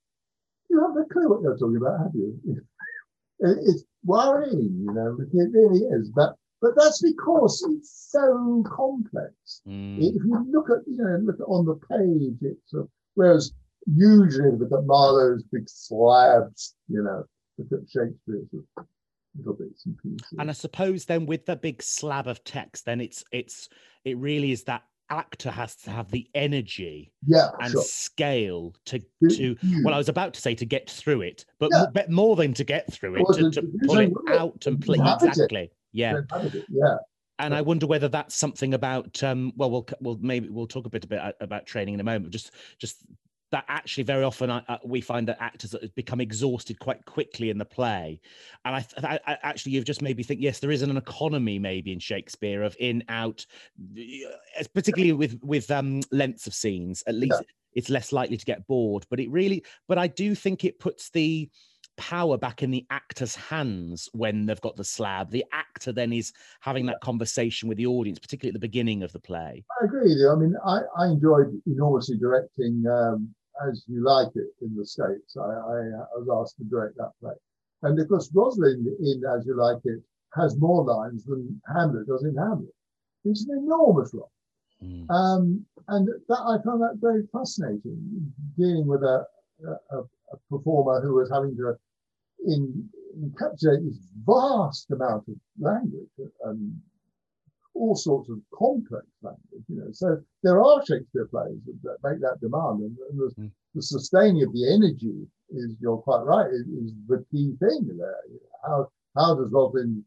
[0.70, 2.40] you have no clue what you're talking about, have you?
[3.46, 6.10] It, it's worrying, you know, it really is.
[6.10, 9.62] But but that's because it's so complex.
[9.68, 9.98] Mm.
[9.98, 12.84] If you look at, you know, look at on the page, it's uh,
[13.14, 13.54] whereas
[13.86, 17.24] usually look at Marlowe's big slabs, you know,
[17.58, 18.48] look at Shakespeare's
[19.38, 20.34] little bits and pieces.
[20.40, 23.70] And I suppose then with the big slab of text, then it's it's
[24.04, 27.82] it really is that actor has to have the energy yeah, and sure.
[27.84, 29.00] scale to
[29.30, 31.86] to well i was about to say to get through it but Yeah.
[31.94, 34.14] but more than to get through it to, to- to to do pull it something
[34.26, 35.28] with it, out and play inhabit it.
[35.30, 36.22] exactly yeah
[36.70, 36.96] yeah,
[37.40, 40.90] and I wonder whether that's something about um well we'll we'll maybe we'll talk a
[40.90, 43.04] bit about about training in a moment just just
[43.52, 47.50] that actually very often I, I, we find that actors that become exhausted quite quickly
[47.50, 48.20] in the play.
[48.64, 50.96] And I, th- I, I actually you've just made me think yes there is an
[50.98, 53.46] economy maybe in Shakespeare of in out
[53.98, 57.44] uh, particularly with with um lengths of scenes at least
[57.74, 59.06] it's less likely to get bored.
[59.10, 61.50] But it really but I do think it puts the
[61.98, 65.32] power back in the actor's hands when they've got the slab.
[65.32, 69.12] The actor then is having that conversation with the audience, particularly at the beginning of
[69.12, 69.64] the play.
[69.82, 70.32] I agree with you.
[70.32, 73.34] I mean, I, I enjoyed enormously directing um,
[73.68, 75.38] As You Like It in the States.
[75.38, 77.34] I, I, was asked to direct that play.
[77.84, 80.02] And of course, Rosalind in As You Like It
[80.36, 82.74] has more lines than Hamlet does in Hamlet.
[83.24, 84.30] It's an enormous lot.
[84.84, 85.10] Mm.
[85.10, 89.26] Um, and that I found that very fascinating, dealing with a,
[89.64, 91.76] a, a performer who was having to
[92.46, 92.90] in,
[93.20, 96.10] encapsulate this vast amount of language
[96.46, 96.80] and
[97.74, 99.64] all sorts of complex language.
[99.68, 103.52] You know, so there are Shakespeare plays that, make that demand, and, and the, Mm.
[103.74, 108.16] the sustaining of the energy is you're quite right is, is the key thing there.
[108.66, 110.04] How how does Robin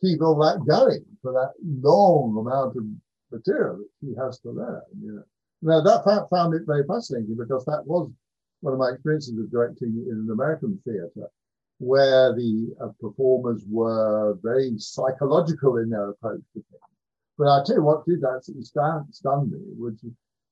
[0.00, 2.84] keep all that going for that long amount of
[3.30, 4.82] material that he has to learn?
[5.00, 5.24] You know,
[5.62, 8.10] now that found it very fascinating because that was
[8.66, 11.30] one of my experiences of directing in an American theatre,
[11.78, 16.82] where the uh, performers were very psychological in their approach to things.
[17.38, 20.00] But I tell you what did absolutely stand, stun me, which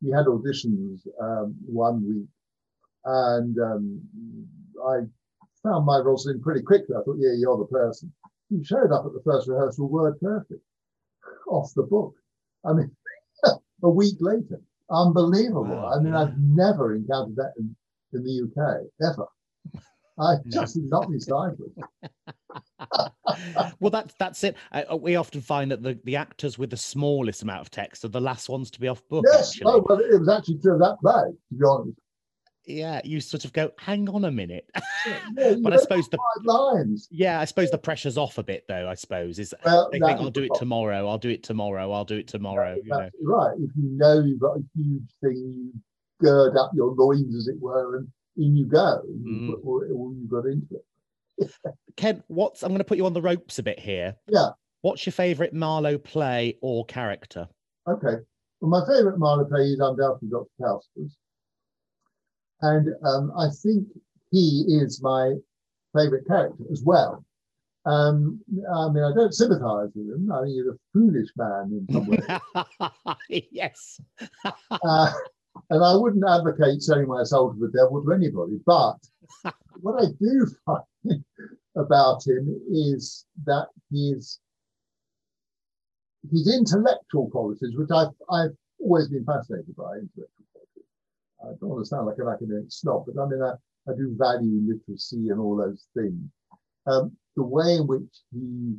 [0.01, 2.29] we had auditions um, one week,
[3.05, 4.01] and um,
[4.87, 5.01] I
[5.65, 6.95] found my Rosalind pretty quickly.
[6.95, 8.13] I thought, yeah, you're the person.
[8.49, 10.63] He showed up at the first rehearsal word perfect,
[11.49, 12.15] off the book.
[12.65, 12.93] I mean,
[13.83, 15.65] a week later, unbelievable.
[15.65, 16.23] Wow, I mean, yeah.
[16.23, 17.75] I've never encountered that in,
[18.15, 19.27] in the UK ever.
[20.19, 21.19] I just knocked me
[23.81, 24.57] well, that's that's it.
[24.71, 28.09] Uh, we often find that the, the actors with the smallest amount of text are
[28.09, 29.25] the last ones to be off book.
[29.29, 29.73] Yes, actually.
[29.73, 31.99] oh, well, it was actually true of that play, to be honest.
[32.67, 34.67] Yeah, you sort of go, hang on a minute.
[35.37, 37.09] Yeah, but I suppose the lines.
[37.11, 38.89] yeah, I suppose the pressure's off a bit though.
[38.89, 41.07] I suppose is Well, they think I'll do it tomorrow.
[41.07, 41.93] I'll do it tomorrow.
[41.93, 42.77] I'll do it tomorrow.
[42.83, 43.11] You know.
[43.23, 43.55] Right.
[43.59, 45.73] If you know you've got a huge thing, you
[46.25, 49.03] gird up your loins, as it were, and in you go.
[49.07, 49.47] You Mm.
[49.51, 51.51] put all, all you got into it.
[51.97, 54.17] Ken, what's I'm going to put you on the ropes a bit here.
[54.29, 54.51] Yeah.
[54.83, 57.49] What's your favourite Marlowe play or character?
[57.89, 58.17] Okay.
[58.61, 60.49] Well, my favourite Marlowe play is undoubtedly Dr.
[60.59, 61.17] Faustus.
[62.61, 63.87] And um, I think
[64.31, 65.35] he is my
[65.97, 67.25] favourite character as well.
[67.87, 68.41] Um,
[68.75, 70.31] I mean, I don't sympathise with him.
[70.33, 73.19] I think he's a foolish man in some ways.
[73.51, 74.01] yes.
[74.71, 75.13] Uh,
[75.71, 78.61] and I wouldn't advocate selling my soul to the devil to anybody.
[78.65, 78.99] But
[79.81, 81.25] what I do find
[81.77, 84.39] about him is that his
[86.31, 90.91] his intellectual qualities, which I've I've always been fascinated by intellectual qualities.
[91.43, 93.53] I don't want to sound like an academic snob, but I mean I,
[93.91, 96.21] I do value literacy and all those things.
[96.87, 98.03] Um, the way in which
[98.33, 98.77] he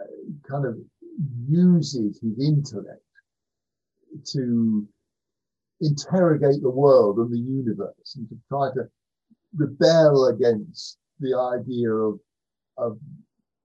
[0.00, 0.78] uh, kind of
[1.46, 3.02] uses his intellect
[4.32, 4.88] to
[5.80, 8.88] interrogate the world and the universe and to try to
[9.56, 12.18] rebel against the idea of,
[12.76, 12.98] of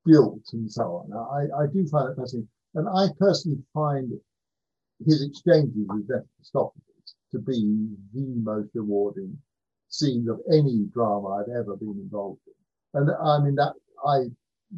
[0.06, 1.14] guilt and so on.
[1.14, 2.48] I, I do find it fascinating.
[2.76, 4.12] And I personally find
[5.06, 9.38] his exchanges with Mephistopheles to be the most rewarding
[9.90, 13.02] scenes of any drama I've ever been involved in.
[13.02, 13.74] And I mean, that
[14.06, 14.26] I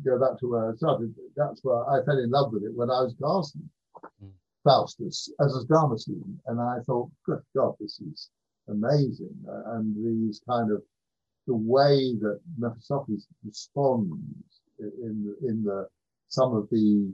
[0.06, 1.14] go back to where I started.
[1.36, 3.70] That's where I fell in love with it when I was casting
[4.24, 4.32] Mm.
[4.68, 6.38] Faustus as a drama student.
[6.48, 8.30] And I thought, good God, this is
[8.68, 9.36] amazing.
[9.48, 10.82] Uh, and these kind of
[11.48, 14.20] the way that Mephistopheles responds
[14.80, 15.88] in in the
[16.28, 17.14] some of the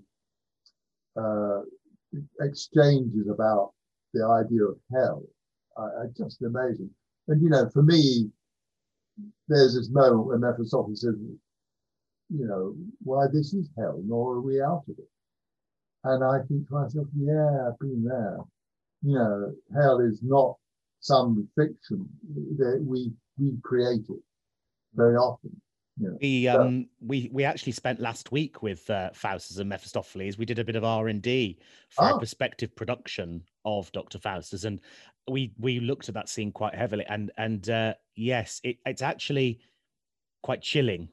[1.15, 1.61] uh,
[2.41, 3.73] exchanges about
[4.15, 5.21] the idea of hell
[5.77, 6.89] are, just amazing.
[7.27, 8.31] And you know, for me,
[9.47, 11.15] there's this moment when Mephistopheles says,
[12.29, 15.09] you know, why this is hell, nor are we out of it.
[16.03, 18.37] And I think to myself, yeah, I've been there.
[19.01, 20.55] You know, hell is not
[20.99, 22.07] some fiction
[22.57, 24.23] that we we create it
[24.95, 25.59] very often.
[25.99, 26.09] Yeah.
[26.21, 30.37] We um we we actually spent last week with uh, Faustus and Mephistopheles.
[30.37, 32.15] We did a bit of R and D for oh.
[32.15, 34.81] a prospective production of Doctor Faustus, and
[35.29, 37.05] we we looked at that scene quite heavily.
[37.07, 39.59] And and uh, yes, it, it's actually
[40.41, 41.09] quite chilling.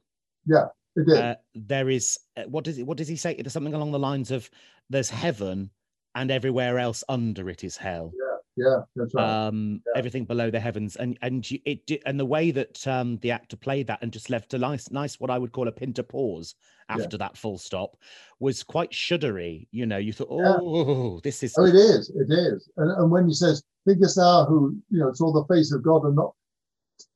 [0.47, 0.67] Yeah.
[0.99, 3.33] Uh, there is uh, what does it what does he say?
[3.33, 4.51] It's something along the lines of
[4.89, 5.71] "There's heaven,
[6.15, 8.31] and everywhere else under it is hell." Yeah
[8.61, 9.47] yeah, that's right.
[9.47, 9.99] Um, yeah.
[9.99, 13.31] everything below the heavens, and and you, it did, and the way that um, the
[13.31, 16.03] actor played that and just left a nice, nice what I would call a pinter
[16.03, 16.55] pause
[16.89, 17.19] after yeah.
[17.19, 17.97] that full stop
[18.39, 19.67] was quite shuddery.
[19.71, 21.21] You know, you thought, oh, yeah.
[21.23, 21.55] this is.
[21.57, 25.13] Oh, it is, it is, and, and when he says, "Thinkest thou who you know
[25.13, 26.35] saw the face of God and not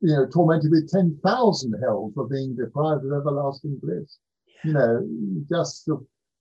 [0.04, 4.18] you know tormented with ten thousand hells for being deprived of everlasting bliss?"
[4.62, 5.06] You know,
[5.50, 5.88] just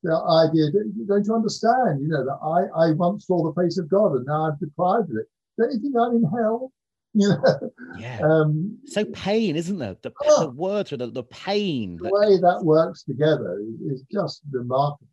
[0.03, 0.66] the idea,
[1.07, 4.26] don't you understand, you know, that I, I once saw the face of God and
[4.26, 5.28] now I'm deprived of it.
[5.57, 6.72] Don't you think I'm in hell?
[7.16, 7.72] You know?
[7.99, 8.22] Yeah.
[8.24, 9.95] Um, so pain, isn't there?
[10.01, 11.97] The, oh, the words, the, the pain.
[11.97, 15.07] The that, way that works together is just remarkable.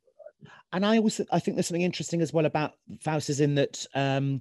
[0.72, 4.40] And I always, I think there's something interesting as well about Faustus in that um,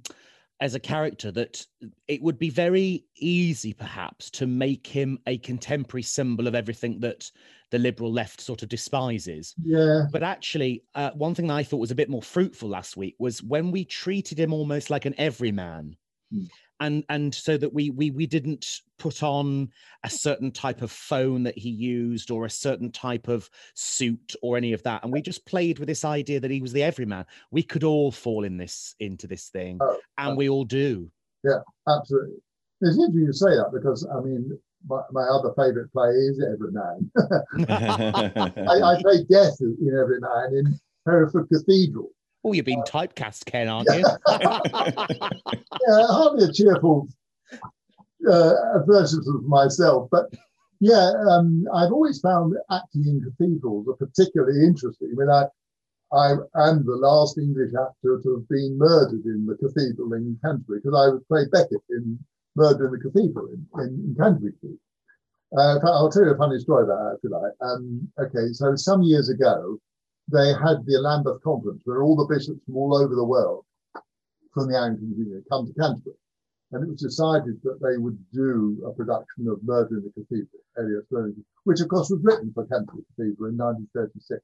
[0.62, 1.66] as a character that
[2.08, 7.32] it would be very easy perhaps to make him a contemporary symbol of everything that
[7.72, 9.56] the liberal left sort of despises.
[9.64, 10.06] Yeah.
[10.12, 13.16] But actually uh, one thing that i thought was a bit more fruitful last week
[13.20, 15.96] was when we treated him almost like an everyman.
[16.34, 16.48] Mm
[16.80, 19.70] and and so that we we we didn't put on
[20.04, 24.58] a certain type of phone that he used or a certain type of suit or
[24.58, 25.04] any of that.
[25.04, 27.26] And we just played with this idea that he was the everyman.
[27.52, 30.36] We could all fall in this into this thing oh, and oh.
[30.36, 31.10] we all do.
[31.44, 32.38] yeah absolutely.
[32.82, 34.58] It's interesting you say that because i mean
[34.88, 37.12] my, my other favorite play is everyman.
[38.70, 42.12] I, I play death in everyman in hereford cathedral
[42.44, 44.06] Oh, you've been typecast, Ken, aren't you?
[44.28, 47.08] yeah, hardly a cheerful
[48.30, 50.34] uh, version of myself, but
[50.80, 55.10] yeah, um, I've always found acting in cathedrals are particularly interesting.
[55.12, 55.46] I mean, I,
[56.14, 60.80] I am the last English actor to have been murdered in the cathedral in Canterbury
[60.84, 62.18] because I played Becket in
[62.56, 64.54] Murder in the Cathedral in, in, in Canterbury.
[65.56, 67.54] Uh, I'll tell you a funny story about that if you like.
[67.62, 69.78] Um, okay, so some years ago,
[70.32, 73.66] they had the Lambeth Conference where all the bishops from all over the world
[74.54, 76.16] from the Anglican Union come to Canterbury.
[76.72, 80.62] And it was decided that they would do a production of Murder in the Cathedral,
[80.78, 84.42] Eliot's Learning, which of course was written for Canterbury Cathedral in 1936.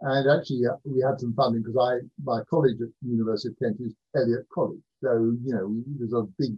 [0.00, 3.58] And actually, uh, we had some funding because I my college at the University of
[3.58, 6.56] Kent is Eliot College, so you know there's a big.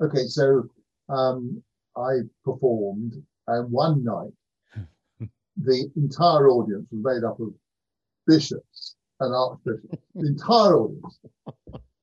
[0.00, 0.64] Okay, so
[1.10, 1.62] um,
[1.96, 3.14] I performed,
[3.48, 4.32] and one night
[5.64, 7.52] the entire audience was made up of
[8.26, 11.18] bishops and archbishops, the entire audience.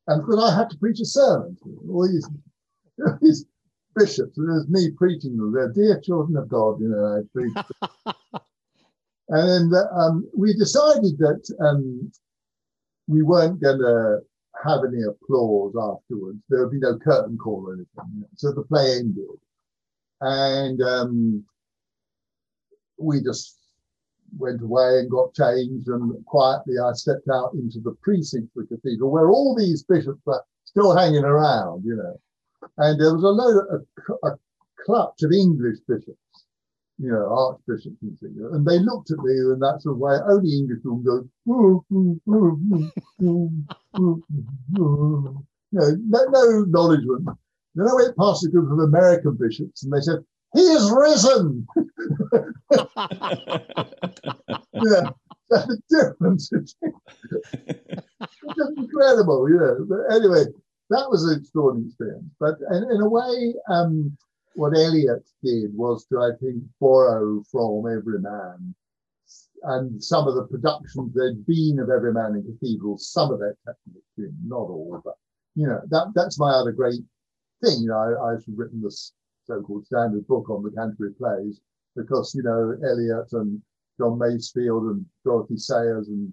[0.08, 2.28] And because I had to preach a sermon to all these,
[3.22, 3.46] these
[3.96, 7.54] bishops, and there's me preaching them, they're dear children of God, you know, I preach.
[9.30, 12.12] and then um, we decided that um,
[13.08, 14.20] we weren't going to
[14.64, 16.40] have any applause afterwards.
[16.50, 17.88] There would be no curtain call or anything.
[18.14, 18.28] You know?
[18.36, 19.26] So the play ended.
[20.22, 21.46] And um,
[22.98, 23.58] we just
[24.38, 28.76] went away and got changed and quietly I stepped out into the precinct of the
[28.76, 32.20] cathedral where all these bishops were still hanging around, you know.
[32.78, 33.86] And there was a load of
[34.24, 34.38] a, a
[34.86, 36.18] clutch of English bishops,
[36.98, 38.38] you know, archbishops and things.
[38.52, 41.86] And they looked at me in that sort of way, only English would go, you
[44.82, 47.30] know, no, no acknowledgement.
[47.76, 50.24] Then I went past a group of American bishops and they said,
[50.54, 51.68] he is risen.
[54.74, 55.10] yeah,
[55.50, 56.76] the difference is
[58.58, 59.86] just incredible, know.
[59.88, 60.46] But anyway,
[60.90, 62.32] that was an extraordinary experience.
[62.40, 64.18] But in, in a way, um,
[64.56, 68.76] what Eliot did was to, I think, borrow from Everyman
[69.64, 74.02] and some of the productions there'd been of Everyman in Cathedral, some of their technical,
[74.46, 75.16] not all, but
[75.56, 77.02] you know, that that's my other great
[77.64, 77.82] thing.
[77.82, 79.14] You know, I, I've written this
[79.48, 81.62] so-called standard book on the Canterbury plays
[81.96, 83.62] because you know Eliot and
[83.98, 86.32] John Masefield and Dorothy Sayers and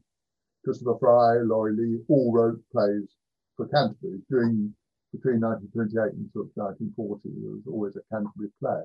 [0.64, 3.16] Christopher Fry, Laurie Lee all wrote plays
[3.56, 4.74] for Canterbury during
[5.14, 8.82] between 1928 and sort of 1940, there was always a Canterbury play.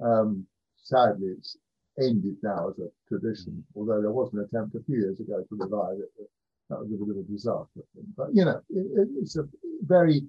[0.00, 0.46] Um,
[0.80, 1.56] sadly, it's
[2.00, 5.56] ended now as a tradition, although there was an attempt a few years ago to
[5.56, 6.30] revive it.
[6.70, 7.82] That was a bit of a disaster.
[8.16, 9.44] But, you know, it, it's a
[9.82, 10.22] very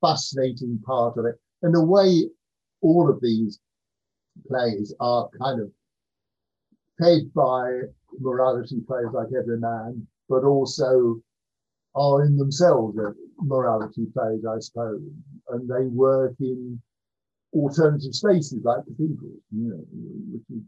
[0.00, 1.34] fascinating part of it.
[1.62, 2.28] And the way
[2.86, 3.58] all of these
[4.48, 5.70] plays are kind of
[6.98, 7.80] fed by
[8.20, 11.20] morality plays like Every Man, but also
[11.94, 12.96] are in themselves
[13.38, 15.02] morality plays, I suppose.
[15.48, 16.80] And they work in
[17.54, 19.84] alternative spaces like cathedrals, you know,
[20.32, 20.62] which,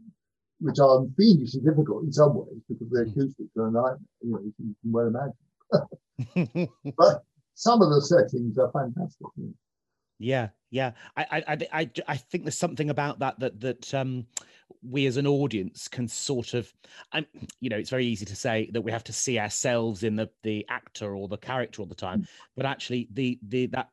[0.59, 4.39] which are fiendishly difficult in some ways because the acoustics are a nightmare, you know,
[4.43, 6.67] you can well imagine.
[6.97, 9.27] but some of the settings are fantastic.
[9.37, 9.53] You know.
[10.19, 10.91] Yeah, yeah.
[11.15, 14.27] I, I, I, I think there's something about that that that um,
[14.87, 16.71] we as an audience can sort of,
[17.13, 17.25] and
[17.61, 20.29] you know, it's very easy to say that we have to see ourselves in the
[20.43, 22.27] the actor or the character all the time, mm.
[22.55, 23.89] but actually the the that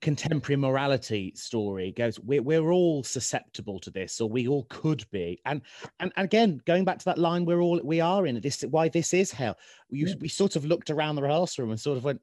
[0.00, 5.40] contemporary morality story goes we're, we're all susceptible to this or we all could be
[5.44, 5.60] and
[5.98, 9.12] and again going back to that line we're all we are in this why this
[9.12, 9.56] is hell
[9.90, 10.14] you, yeah.
[10.20, 12.20] we sort of looked around the rehearsal room and sort of went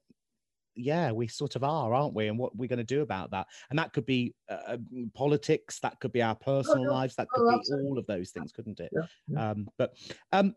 [0.76, 2.28] yeah, we sort of are, aren't we?
[2.28, 3.47] And what we're going to do about that?
[3.69, 7.28] And that could be uh, um, politics, that could be our oh, personal lives, that
[7.30, 8.91] could oh, be all of those things, couldn't it?
[8.93, 9.49] Yeah, yeah.
[9.51, 9.95] Um, but
[10.32, 10.55] um,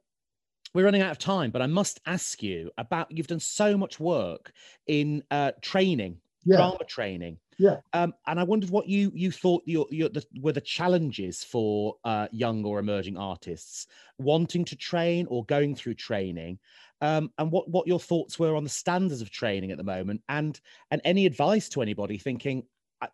[0.75, 1.51] we're running out of time.
[1.51, 4.53] But I must ask you about you've done so much work
[4.87, 6.57] in uh, training, yeah.
[6.57, 7.39] drama training.
[7.59, 7.79] Yeah.
[7.93, 11.97] Um, and I wondered what you you thought your, your the, were the challenges for
[12.05, 13.89] uh, young or emerging artists
[14.19, 16.59] wanting to train or going through training,
[17.01, 20.23] um, and what what your thoughts were on the standards of training at the moment,
[20.29, 22.65] and and any advice to anybody thinking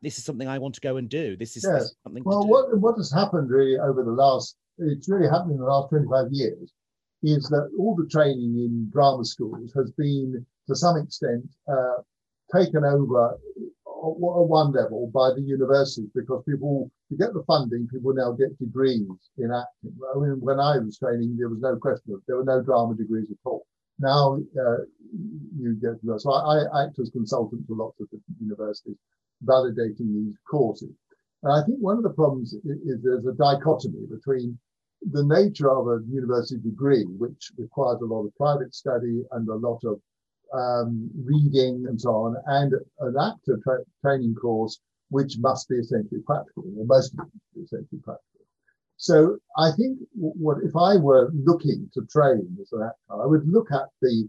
[0.03, 1.37] this is something I want to go and do.
[1.37, 1.74] This is, yes.
[1.74, 2.22] this is something.
[2.24, 5.91] Well, what what has happened really over the last it's really happened in the last
[5.91, 6.72] twenty five years
[7.22, 12.03] is that all the training in drama schools has been to some extent uh,
[12.55, 13.39] taken over at
[14.18, 19.09] one level by the universities because people to get the funding people now get degrees
[19.39, 22.45] in acting i mean when i was training there was no question of there were
[22.45, 23.66] no drama degrees at all
[23.99, 24.84] now uh,
[25.59, 26.20] you get to that.
[26.20, 28.97] So I, I, act as consultant to lots of different universities,
[29.45, 30.90] validating these courses.
[31.42, 34.59] And I think one of the problems is, is there's a dichotomy between
[35.12, 39.55] the nature of a university degree, which requires a lot of private study and a
[39.55, 40.01] lot of
[40.53, 44.80] um, reading and so on, and an active tra- training course,
[45.11, 47.14] which must be essentially practical, or most
[47.62, 48.34] essentially practical.
[49.05, 53.46] So I think what if I were looking to train as an actor, I would
[53.46, 54.26] look at the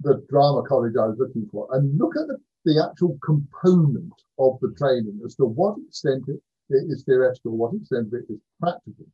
[0.00, 2.36] the drama college I was looking for and look at the,
[2.66, 8.12] the actual component of the training as to what extent it is theoretical, what extent
[8.12, 9.06] it is practical.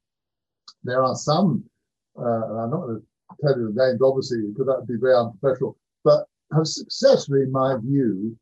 [0.82, 1.62] There are some,
[2.18, 3.06] uh, and I'm not going to
[3.42, 7.52] tell you the names, obviously, because that would be very unprofessional, but have successfully, in
[7.52, 8.36] my view,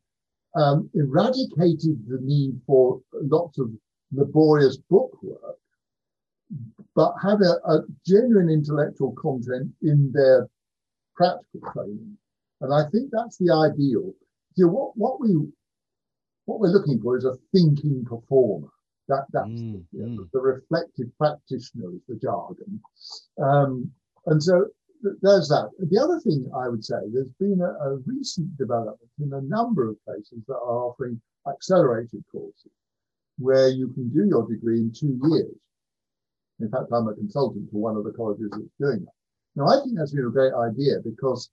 [0.55, 3.69] um, eradicated the need for lots of
[4.11, 5.59] laborious book work
[6.95, 10.47] but have a, a genuine intellectual content in their
[11.15, 12.17] practical training.
[12.61, 14.13] And I think that's the ideal.
[14.55, 15.35] You know, what, what we
[16.45, 18.67] what we're looking for is a thinking performer.
[19.07, 20.31] That that's mm, the, mm.
[20.31, 22.81] the, reflective practitioner is the jargon.
[23.41, 23.91] Um,
[24.27, 24.67] and so
[25.03, 25.69] th- there's that.
[25.79, 29.89] The other thing I would say, there's been a, a recent development in a number
[29.89, 32.71] of places that are offering accelerated courses
[33.37, 35.55] where you can do your degree in two years.
[36.59, 39.13] In fact, I'm a consultant for one of the colleges that's doing that.
[39.55, 41.49] Now, I think that's been a great idea because,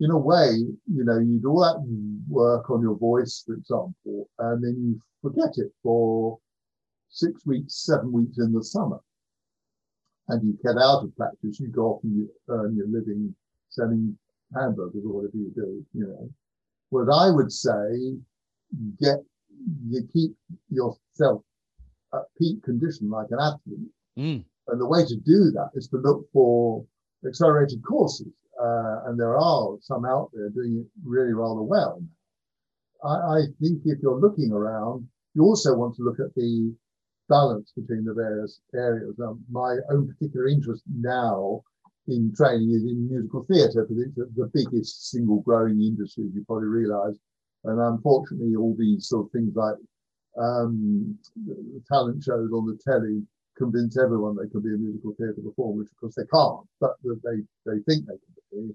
[0.00, 1.82] in a way, you know, you do all that
[2.28, 6.38] work on your voice, for example, and then you forget it for
[7.08, 9.00] six weeks, seven weeks in the summer.
[10.28, 13.34] And you get out of practice, you go off and you earn your living
[13.68, 14.16] selling
[14.54, 16.30] hamburgers or whatever you do, you know.
[16.90, 18.16] What I would say,
[19.00, 19.18] get
[19.88, 20.34] you keep
[20.70, 21.42] yourself
[22.14, 24.44] at peak condition like an athlete Mm.
[24.68, 26.84] And the way to do that is to look for
[27.26, 28.32] accelerated courses.
[28.60, 32.02] Uh, and there are some out there doing it really rather well.
[33.02, 36.74] I, I, think if you're looking around, you also want to look at the
[37.28, 39.14] balance between the various areas.
[39.50, 41.62] My own particular interest now
[42.08, 46.44] in training is in musical theatre because it's the biggest single growing industry, as you
[46.44, 47.16] probably realise.
[47.64, 49.76] And unfortunately, all these sort of things like
[50.38, 51.18] um,
[51.88, 53.22] talent shows on the telly
[53.60, 56.96] convince everyone they can be a musical theatre performer, which of course they can't, but
[57.04, 58.32] they, they think they can
[58.68, 58.74] be.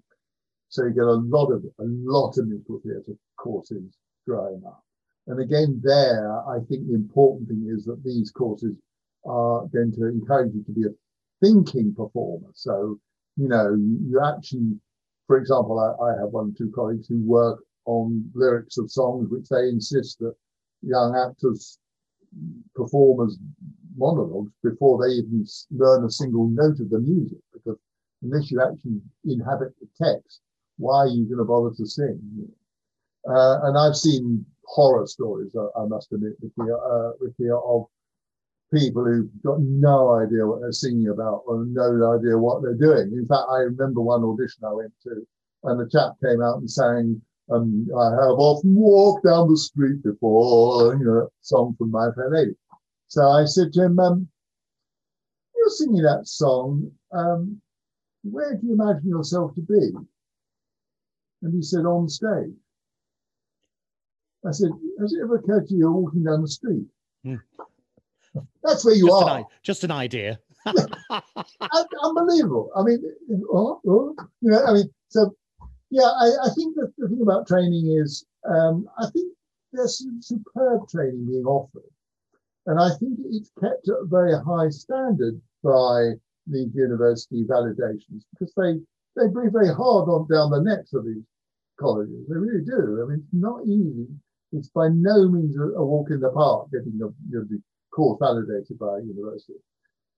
[0.70, 4.84] So you get a lot of a lot of musical theatre courses growing up.
[5.28, 8.76] And again, there, I think the important thing is that these courses
[9.26, 10.94] are going to encourage you to be a
[11.42, 12.50] thinking performer.
[12.54, 13.00] So,
[13.38, 14.80] you know, you, you actually,
[15.26, 19.30] for example, I, I have one or two colleagues who work on lyrics of songs
[19.30, 20.36] which they insist that
[20.82, 21.80] young actors
[22.76, 23.38] perform as
[23.98, 27.78] monologues before they even learn a single note of the music because
[28.22, 30.42] unless you actually inhabit the text
[30.78, 32.20] why are you going to bother to sing?
[33.28, 37.86] Uh, and i've seen horror stories i, I must admit Ricky, uh, Ricky, of
[38.74, 43.14] people who've got no idea what they're singing about or no idea what they're doing.
[43.14, 45.26] In fact i remember one audition i went to
[45.64, 47.22] and the chap came out and sang
[47.52, 52.32] um, I have often walked down the street before, you know, song from My Fair
[52.32, 52.56] Lady.
[53.08, 54.28] So I said to him, um,
[55.56, 56.92] You're singing that song.
[57.12, 57.62] Um,
[58.24, 59.92] where do you imagine yourself to be?
[61.44, 62.54] And he said, On stage.
[64.48, 66.86] I said, Has it ever occurred to you walking down the street?
[67.24, 67.36] Hmm.
[68.64, 69.38] That's where you just are.
[69.38, 70.40] An, just an idea.
[72.04, 72.72] Unbelievable.
[72.76, 73.04] I mean,
[73.54, 75.36] oh, oh, you know, I mean, so
[75.90, 79.34] yeah, I, I think that the thing about training is um, I think
[79.72, 81.90] there's some superb training being offered.
[82.68, 86.14] And I think it's kept at a very high standard by
[86.48, 88.74] these university validations because they,
[89.16, 91.24] they breathe very hard on down the necks of these
[91.80, 92.26] colleges.
[92.28, 93.04] They really do.
[93.04, 94.08] I mean, it's not easy.
[94.52, 97.62] It's by no means a, a walk in the park getting the, you know, the
[97.92, 99.60] course validated by a university.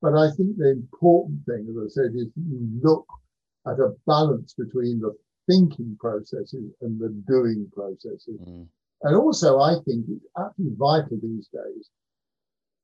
[0.01, 3.05] But I think the important thing, as I said, is you look
[3.65, 5.15] at a balance between the
[5.47, 8.39] thinking processes and the doing processes.
[8.47, 8.67] Mm.
[9.03, 11.89] And also, I think it's absolutely vital these days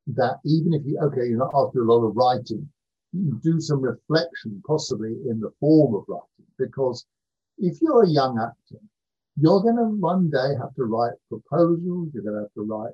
[0.08, 2.70] that even if you, okay, you're not after a lot of writing,
[3.14, 6.48] you do some reflection, possibly in the form of writing.
[6.58, 7.06] Because
[7.58, 8.82] if you're a young actor,
[9.38, 12.94] you're going to one day have to write proposals, you're going to have to write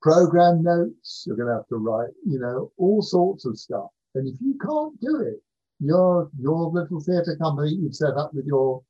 [0.00, 3.88] program notes, you're going to have to write, you know, all sorts of stuff.
[4.14, 5.42] And if you can't do it,
[5.80, 8.82] your your little theatre company you've set up with your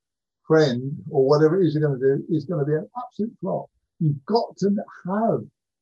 [0.47, 3.33] friend or whatever it is you're going to do is going to be an absolute
[3.41, 3.67] flop.
[4.01, 4.71] You've got to
[5.07, 5.41] have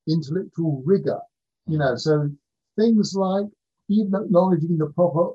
[0.09, 1.21] intellectual rigor,
[1.67, 1.97] you know.
[1.97, 2.31] So
[2.79, 3.47] things like
[3.89, 5.31] even acknowledging the proper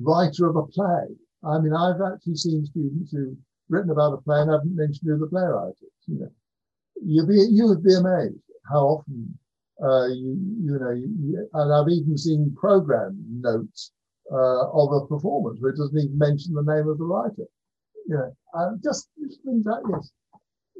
[0.00, 1.06] writer of a play.
[1.44, 3.36] I mean, I've actually seen students who've
[3.68, 5.88] written about a play and haven't mentioned who the playwright is.
[6.06, 6.30] You know,
[7.04, 8.36] you'd be you would be amazed
[8.70, 9.38] how often
[9.82, 10.90] uh, you you know.
[10.90, 13.90] You, and I've even seen program notes
[14.32, 17.46] uh, of a performance where it doesn't even mention the name of the writer.
[18.08, 19.08] You know, uh, just
[19.44, 20.12] things like this.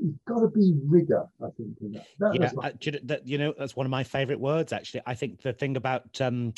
[0.01, 1.77] You've got to be rigor, I think.
[1.81, 2.07] In that.
[2.19, 4.73] that yeah, uh, you, know, that, you know, that's one of my favorite words.
[4.73, 6.55] Actually, I think the thing about um,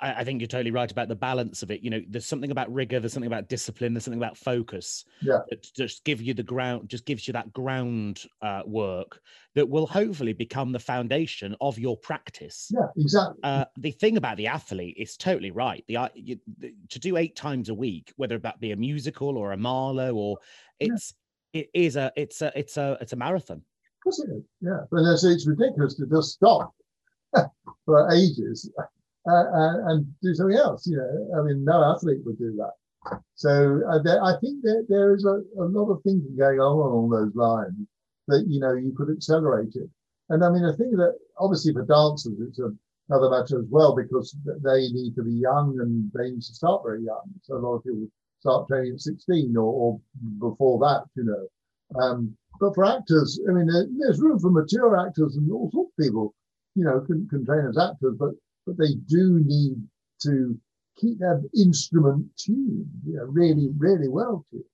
[0.00, 1.82] I, I, think you're totally right about the balance of it.
[1.82, 5.04] You know, there's something about rigor, there's something about discipline, there's something about focus.
[5.20, 5.40] Yeah.
[5.50, 9.20] That just give you the ground, just gives you that ground uh, work
[9.54, 12.70] that will hopefully become the foundation of your practice.
[12.72, 13.40] Yeah, exactly.
[13.42, 15.84] Uh, the thing about the athlete is totally right.
[15.88, 19.52] The, you, the, to do eight times a week, whether that be a musical or
[19.52, 20.38] a Marlowe or
[20.78, 21.14] it's
[21.52, 21.62] yeah.
[21.62, 23.58] it is a it's a it's a it's a marathon.
[23.58, 24.44] Of course it is.
[24.60, 26.72] Yeah, but it's, it's ridiculous to just stop
[27.84, 28.70] for ages
[29.28, 30.86] uh, and do something else.
[30.86, 33.20] You know, I mean, no athlete would do that.
[33.34, 36.76] So uh, there, I think that there is a, a lot of thinking going on
[36.76, 37.74] along those lines
[38.28, 39.88] that you know you could accelerate it.
[40.28, 42.70] And I mean, I think that obviously for dancers, it's a,
[43.08, 46.82] another matter as well because they need to be young and they need to start
[46.84, 47.22] very young.
[47.42, 48.06] So a lot of people
[48.38, 50.00] start training at 16 or, or
[50.38, 52.00] before that, you know.
[52.00, 55.92] Um, but for actors, I mean, there, there's room for mature actors and all sorts
[55.98, 56.34] of people,
[56.74, 58.14] you know, can, can train as actors.
[58.18, 58.30] But
[58.70, 59.76] but they do need
[60.22, 60.58] to
[60.96, 64.64] keep their instrument tuned, you know, really, really well tuned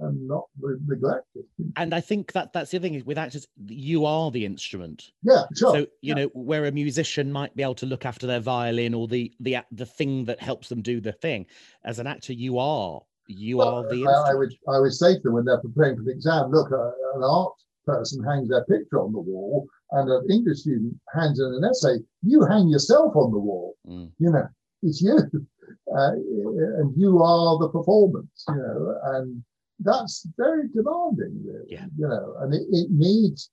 [0.00, 0.44] and not
[0.86, 1.44] neglected.
[1.76, 5.12] And I think that that's the thing is with actors, you are the instrument.
[5.22, 5.72] Yeah, sure.
[5.72, 6.14] So you yeah.
[6.14, 9.58] know where a musician might be able to look after their violin or the the
[9.72, 11.46] the thing that helps them do the thing.
[11.84, 14.06] As an actor, you are you well, are the.
[14.06, 16.72] I, I, would I would say to them when they're preparing for the exam, look,
[16.72, 17.52] uh, an art
[17.86, 22.02] person hangs their picture on the wall and an English student hands in an essay,
[22.22, 23.76] you hang yourself on the wall.
[23.86, 24.10] Mm.
[24.18, 24.48] You know,
[24.82, 25.16] it's you,
[25.96, 28.44] uh, and you are the performance.
[28.48, 29.44] You know, and
[29.80, 31.66] that's very demanding, really.
[31.68, 31.86] Yeah.
[31.96, 33.50] You know, and it, it needs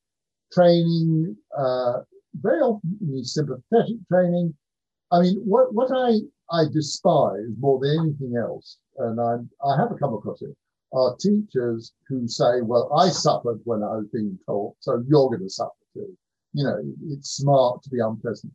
[0.52, 1.36] training.
[1.58, 2.00] Uh,
[2.42, 4.56] very often, it needs sympathetic training.
[5.12, 10.00] I mean, what what I I despise more than anything else, and I I haven't
[10.00, 10.56] come across it,
[10.94, 15.42] are teachers who say, "Well, I suffered when I was being taught, so you're going
[15.42, 16.18] to suffer too."
[16.54, 16.80] you know,
[17.10, 18.54] it's smart to be unpleasant.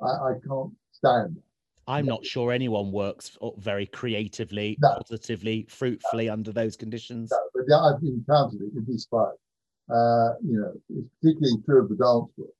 [0.00, 1.42] I, I can't stand that.
[1.88, 4.96] I'm not sure anyone works very creatively, no.
[4.96, 6.32] positively, fruitfully no.
[6.32, 7.30] under those conditions.
[7.30, 8.72] No, but yeah, I've encountered it.
[8.74, 9.38] You'd be surprised.
[9.88, 12.50] Uh, you know, it's particularly true of the dance world.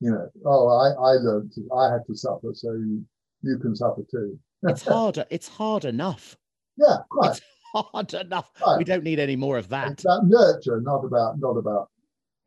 [0.00, 3.04] You know, oh, I, I learned, to, I had to suffer, so you,
[3.42, 4.38] you can suffer too.
[4.62, 5.24] it's harder.
[5.28, 6.36] It's hard enough.
[6.76, 7.32] Yeah, quite.
[7.32, 7.40] It's
[7.82, 8.50] hard enough.
[8.64, 8.78] Right.
[8.78, 9.92] We don't need any more of that.
[9.92, 11.90] It's about nurture, not about not about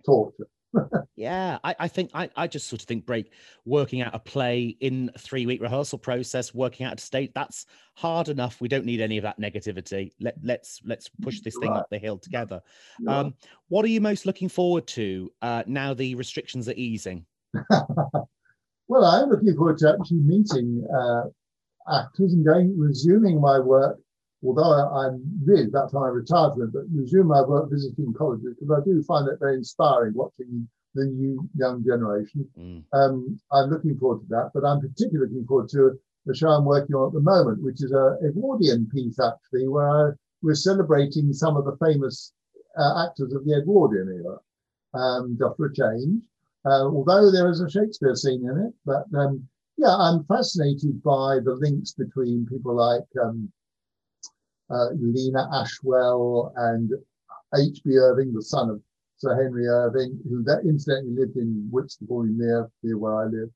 [0.05, 0.47] torture.
[1.17, 3.31] Yeah, I, I think I, I just sort of think break
[3.65, 8.29] working out a play in three week rehearsal process, working out a state that's hard
[8.29, 8.59] enough.
[8.59, 10.11] We don't need any of that negativity.
[10.19, 11.81] Let let's let's push this thing Right.
[11.81, 12.61] up the hill together.
[12.99, 13.19] Yeah.
[13.19, 13.33] Um,
[13.67, 17.25] what are you most looking forward to uh, now the restrictions are easing?
[18.87, 21.23] well, I'm looking forward to actually meeting uh,
[21.93, 23.99] actors and going resuming my work.
[24.43, 28.13] Although I- I'm really about time I retired from it, but resume my work visiting
[28.13, 32.47] colleges because I do find it very inspiring watching the new young generation.
[32.59, 32.83] Mm.
[32.93, 36.65] Um, I'm looking forward to that, but I'm particularly looking forward to the show I'm
[36.65, 40.11] working on at the moment, which is a Edwardian piece actually, where I,
[40.41, 42.33] we're celebrating some of the famous
[42.77, 44.37] uh, actors of the Edwardian era,
[44.93, 46.21] um, just for a change.
[46.65, 49.47] Uh, although there is a Shakespeare scene in it, but um,
[49.77, 53.51] yeah, I'm fascinated by the links between people like um,
[54.93, 56.91] Lena Ashwell and
[57.55, 57.97] H.B.
[57.97, 58.81] Irving, the son of
[59.17, 63.49] Sir Henry Irving, who that incidentally lived in Whitstable near near where I live,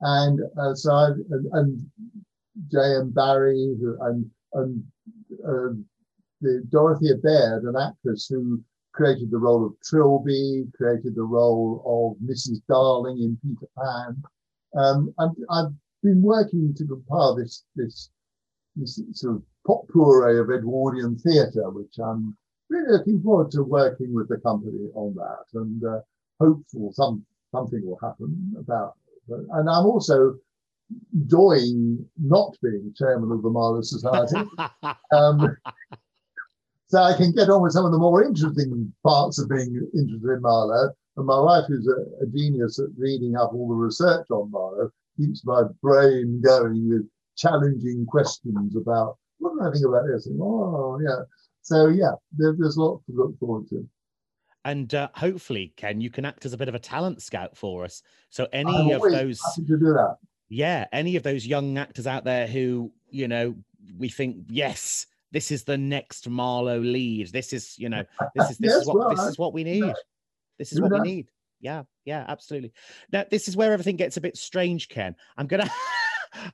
[0.00, 1.90] and uh, so I and, and
[2.70, 3.10] J.M.
[3.10, 4.84] Barrie, who and and
[5.46, 5.74] uh,
[6.40, 8.62] the Dorothea Baird, an actress who
[8.92, 12.60] created the role of Trilby, created the role of Mrs.
[12.68, 14.22] Darling in Peter Pan.
[14.74, 15.72] Um, and I've
[16.02, 18.10] been working to compile this this
[18.76, 22.36] this sort of potpourri of Edwardian theatre, which I'm
[22.68, 26.00] really looking forward to working with the company on that, and uh,
[26.40, 28.94] hopeful some something will happen about.
[29.28, 30.36] And I'm also
[31.14, 34.36] enjoying not being chairman of the Marlowe Society,
[35.12, 35.56] um,
[36.88, 40.30] so I can get on with some of the more interesting parts of being interested
[40.30, 40.90] in Marlowe.
[41.16, 44.90] And my wife, who's a, a genius at reading up all the research on Marlowe,
[45.16, 50.26] keeps my brain going with challenging questions about what do I think about this?
[50.26, 51.22] And, oh, yeah.
[51.62, 53.86] So yeah, there, there's lots to look forward to.
[54.64, 57.84] and uh, hopefully, Ken, you can act as a bit of a talent scout for
[57.84, 58.02] us.
[58.30, 60.16] So any of those do that.
[60.48, 63.54] yeah any of those young actors out there who you know
[63.98, 68.04] we think yes this is the next marlowe lead this is you know
[68.34, 69.94] this is this Yes, is what well, this I- is what we need
[70.58, 72.72] this is who what we need yeah yeah absolutely
[73.12, 75.70] now this is where everything gets a bit strange ken i'm gonna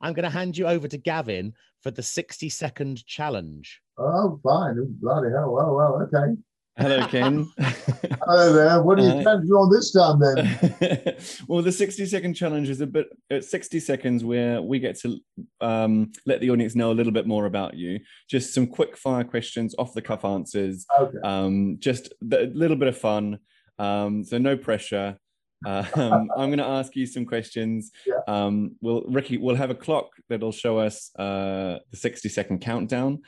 [0.00, 1.52] i'm gonna hand you over to gavin
[1.82, 4.76] for the 60 second challenge Oh, fine.
[5.00, 5.50] Bloody hell.
[5.50, 6.40] Well, well, okay.
[6.76, 7.50] Hello, Ken.
[7.58, 8.80] Hello there.
[8.80, 11.16] What are you Uh, planning to do on this time then?
[11.48, 15.18] well, the 60 second challenge is a bit at 60 seconds where we get to
[15.60, 17.98] um, let the audience know a little bit more about you.
[18.30, 21.18] Just some quick fire questions, off the cuff answers, Okay.
[21.24, 23.40] um, just a little bit of fun.
[23.80, 25.18] Um, so no pressure.
[25.66, 27.90] Um, I'm going to ask you some questions.
[28.06, 28.20] Yeah.
[28.28, 33.22] Um, we'll Ricky, we'll have a clock that'll show us uh, the 60 second countdown.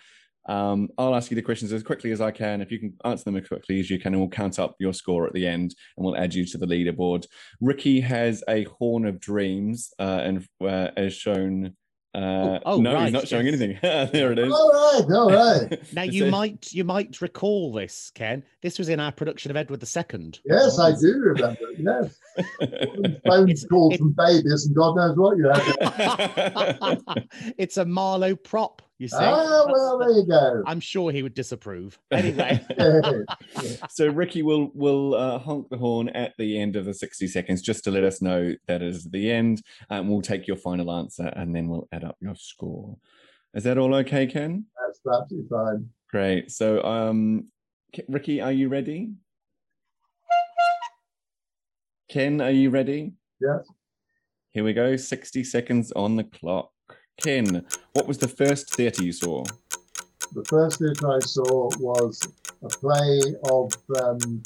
[0.48, 2.60] Um, I'll ask you the questions as quickly as I can.
[2.60, 4.92] If you can answer them as quickly as you can, and we'll count up your
[4.92, 7.26] score at the end, and we'll add you to the leaderboard.
[7.60, 11.76] Ricky has a horn of dreams, uh, and uh, as shown.
[12.12, 13.54] Uh, Oh, oh, no, right, he's not showing yes.
[13.60, 13.78] anything.
[13.82, 14.52] there it is.
[14.52, 15.16] All right.
[15.16, 15.80] All right.
[15.94, 19.56] now you says- might you might recall this ken this was in our production of
[19.56, 21.60] edward ii Yes, I do remember.
[21.78, 22.16] Yes.
[23.26, 27.00] Phone calls it- from babies and God knows what you had.
[27.58, 30.62] it's a marlowe prop you see Ah, well, there you go.
[30.66, 31.98] I'm sure he would disapprove.
[32.12, 32.62] Anyway,
[33.88, 37.62] so Ricky will will uh, honk the horn at the end of the 60 seconds
[37.62, 41.32] just to let us know that is the end, and we'll take your final answer,
[41.34, 42.98] and then we'll add up your score.
[43.54, 44.66] Is that all okay, Ken?
[44.78, 45.88] That's absolutely fine.
[46.10, 46.50] Great.
[46.50, 47.46] So, um,
[48.06, 49.12] Ricky, are you ready?
[52.10, 53.14] Ken, are you ready?
[53.40, 53.66] Yes.
[54.50, 54.96] Here we go.
[54.96, 56.70] 60 seconds on the clock.
[57.24, 59.44] Ken, what was the first theatre you saw?
[60.32, 62.20] The first theatre I saw was
[62.62, 63.20] a play
[63.50, 63.72] of
[64.02, 64.42] um,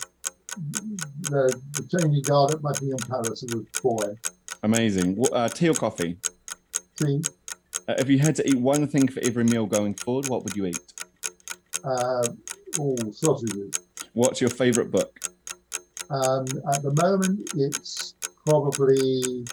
[1.22, 3.42] the, the changing guard at Buckingham Palace.
[3.42, 4.16] It was boy.
[4.62, 5.22] Amazing.
[5.32, 6.16] Uh, tea or coffee?
[6.98, 7.20] See,
[7.86, 10.56] Uh, if you had to eat one thing for every meal going forward, what would
[10.56, 10.78] you eat?
[11.84, 12.26] uh,
[12.78, 13.78] all sausages.
[14.14, 15.20] What's your favourite book?
[16.08, 18.14] Um, at the moment, it's
[18.46, 19.44] probably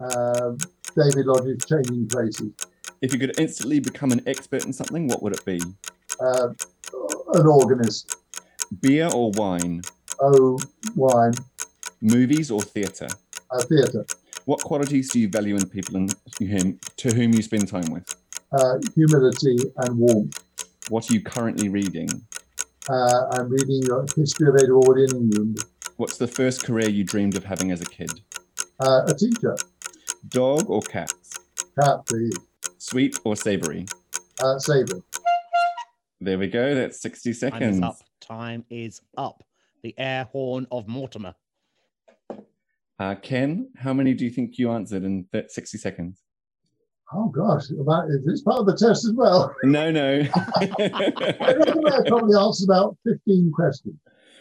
[0.00, 0.52] uh,
[0.96, 2.52] David Lodge's Changing Places.
[3.00, 5.60] If you could instantly become an expert in something, what would it be?
[6.20, 6.48] Uh,
[7.34, 8.16] an organist.
[8.80, 9.82] Beer or wine?
[10.20, 10.58] Oh,
[10.94, 11.32] wine.
[12.00, 13.08] Movies or theatre?
[13.50, 14.06] Uh, theatre.
[14.44, 18.14] What qualities do you value in people and whom, to whom you spend time with?
[18.52, 20.38] Uh, humility and warmth.
[20.88, 22.08] What are you currently reading?
[22.88, 25.64] Uh, I'm reading a history of Edwardian England.
[25.96, 28.10] What's the first career you dreamed of having as a kid?
[28.80, 29.56] Uh, a teacher.
[30.28, 31.12] Dog or cat?
[31.80, 32.36] Cat, please.
[32.78, 33.86] Sweet or savory?
[34.42, 35.00] Uh, Sabre.
[36.20, 36.74] There we go.
[36.74, 37.82] That's 60 Time is seconds.
[37.82, 37.96] up.
[38.20, 39.42] Time is up.
[39.82, 41.34] The air horn of Mortimer.
[42.98, 46.20] Uh, Ken, how many do you think you answered in th- 60 seconds?
[47.14, 49.54] Oh gosh, about is this part of the test as well?
[49.64, 50.20] No, no.
[50.56, 53.96] I reckon I probably answered about 15 questions.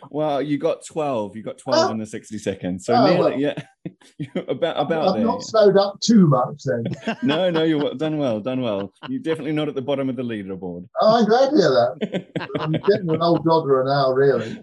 [0.10, 1.36] Well, you got 12.
[1.36, 1.91] You got 12 Oh.
[1.91, 2.86] in the 60 seconds.
[2.86, 3.40] So Oh, nearly, well.
[3.40, 3.53] yeah.
[4.48, 5.26] About about I've there.
[5.26, 6.84] not slowed up too much then.
[7.23, 8.94] No, no, you're well- done well, done well.
[9.10, 10.88] You're definitely not at the bottom of the leaderboard.
[11.02, 12.49] Oh, I'm glad to hear that.
[12.60, 14.61] I'm getting an old dodger now, really.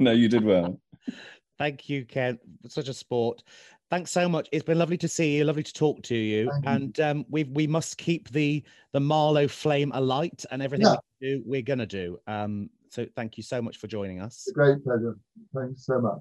[0.00, 0.78] no, you did well.
[1.58, 2.38] Thank you, Ken.
[2.68, 3.42] Such a sport.
[3.88, 4.48] Thanks so much.
[4.52, 5.44] It's been lovely to see you.
[5.44, 6.50] Lovely to talk to you.
[6.50, 6.70] Thank you.
[6.72, 8.62] and um, we we must keep the
[8.92, 10.96] the Marlowe flame alight, and everything Yeah.
[11.20, 12.18] we do, we're gonna do.
[12.26, 14.48] Um, so thank you so much for joining us.
[14.54, 15.18] Great pleasure.
[15.54, 16.20] Thanks so much.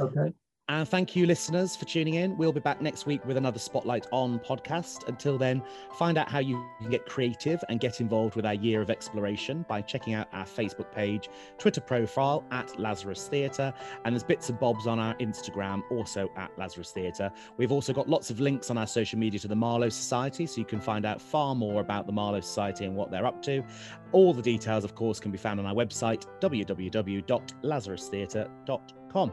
[0.00, 0.32] Okay.
[0.68, 2.36] And thank you, listeners, for tuning in.
[2.36, 5.06] We'll be back next week with another Spotlight On podcast.
[5.06, 5.62] Until then,
[5.96, 9.64] find out how you can get creative and get involved with our year of exploration
[9.68, 13.72] by checking out our Facebook page, Twitter profile at Lazarus Theatre,
[14.04, 17.30] and there's bits and bobs on our Instagram, also at Lazarus Theatre.
[17.58, 20.58] We've also got lots of links on our social media to the Marlowe Society, so
[20.58, 23.62] you can find out far more about the Marlowe Society and what they're up to.
[24.10, 29.32] All the details, of course, can be found on our website, www.lazarustheatre.com.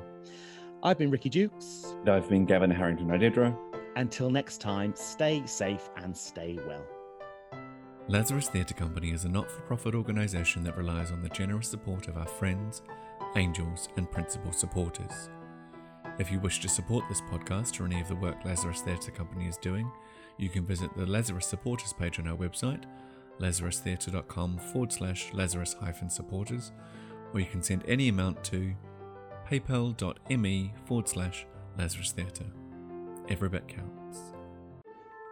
[0.85, 1.95] I've been Ricky Dukes.
[2.01, 3.57] And I've been Gavin Harrington Odedra.
[3.95, 6.85] Until next time, stay safe and stay well.
[8.09, 12.09] Lazarus Theatre Company is a not for profit organisation that relies on the generous support
[12.09, 12.81] of our friends,
[13.37, 15.29] angels, and principal supporters.
[16.19, 19.47] If you wish to support this podcast or any of the work Lazarus Theatre Company
[19.47, 19.89] is doing,
[20.37, 22.83] you can visit the Lazarus supporters page on our website,
[23.39, 26.73] lazarustheatre.com forward slash Lazarus hyphen supporters,
[27.33, 28.75] or you can send any amount to
[29.53, 31.45] paypal.me forward slash
[31.77, 32.45] Lazarus Theatre.
[33.29, 34.33] Every bit counts.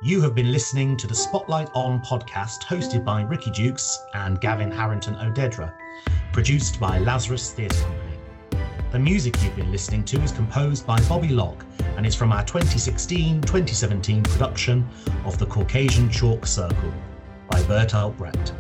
[0.04, 4.72] You have been listening to the Spotlight On podcast hosted by Ricky Dukes and Gavin
[4.72, 5.74] Harrington Odedra,
[6.34, 8.66] produced by Lazarus Theatre Company.
[8.92, 11.66] The music you've been listening to is composed by Bobby Locke
[11.98, 14.88] and is from our 2016 2017 production
[15.26, 16.94] of The Caucasian Chalk Circle
[17.50, 18.54] by Bertolt Brecht.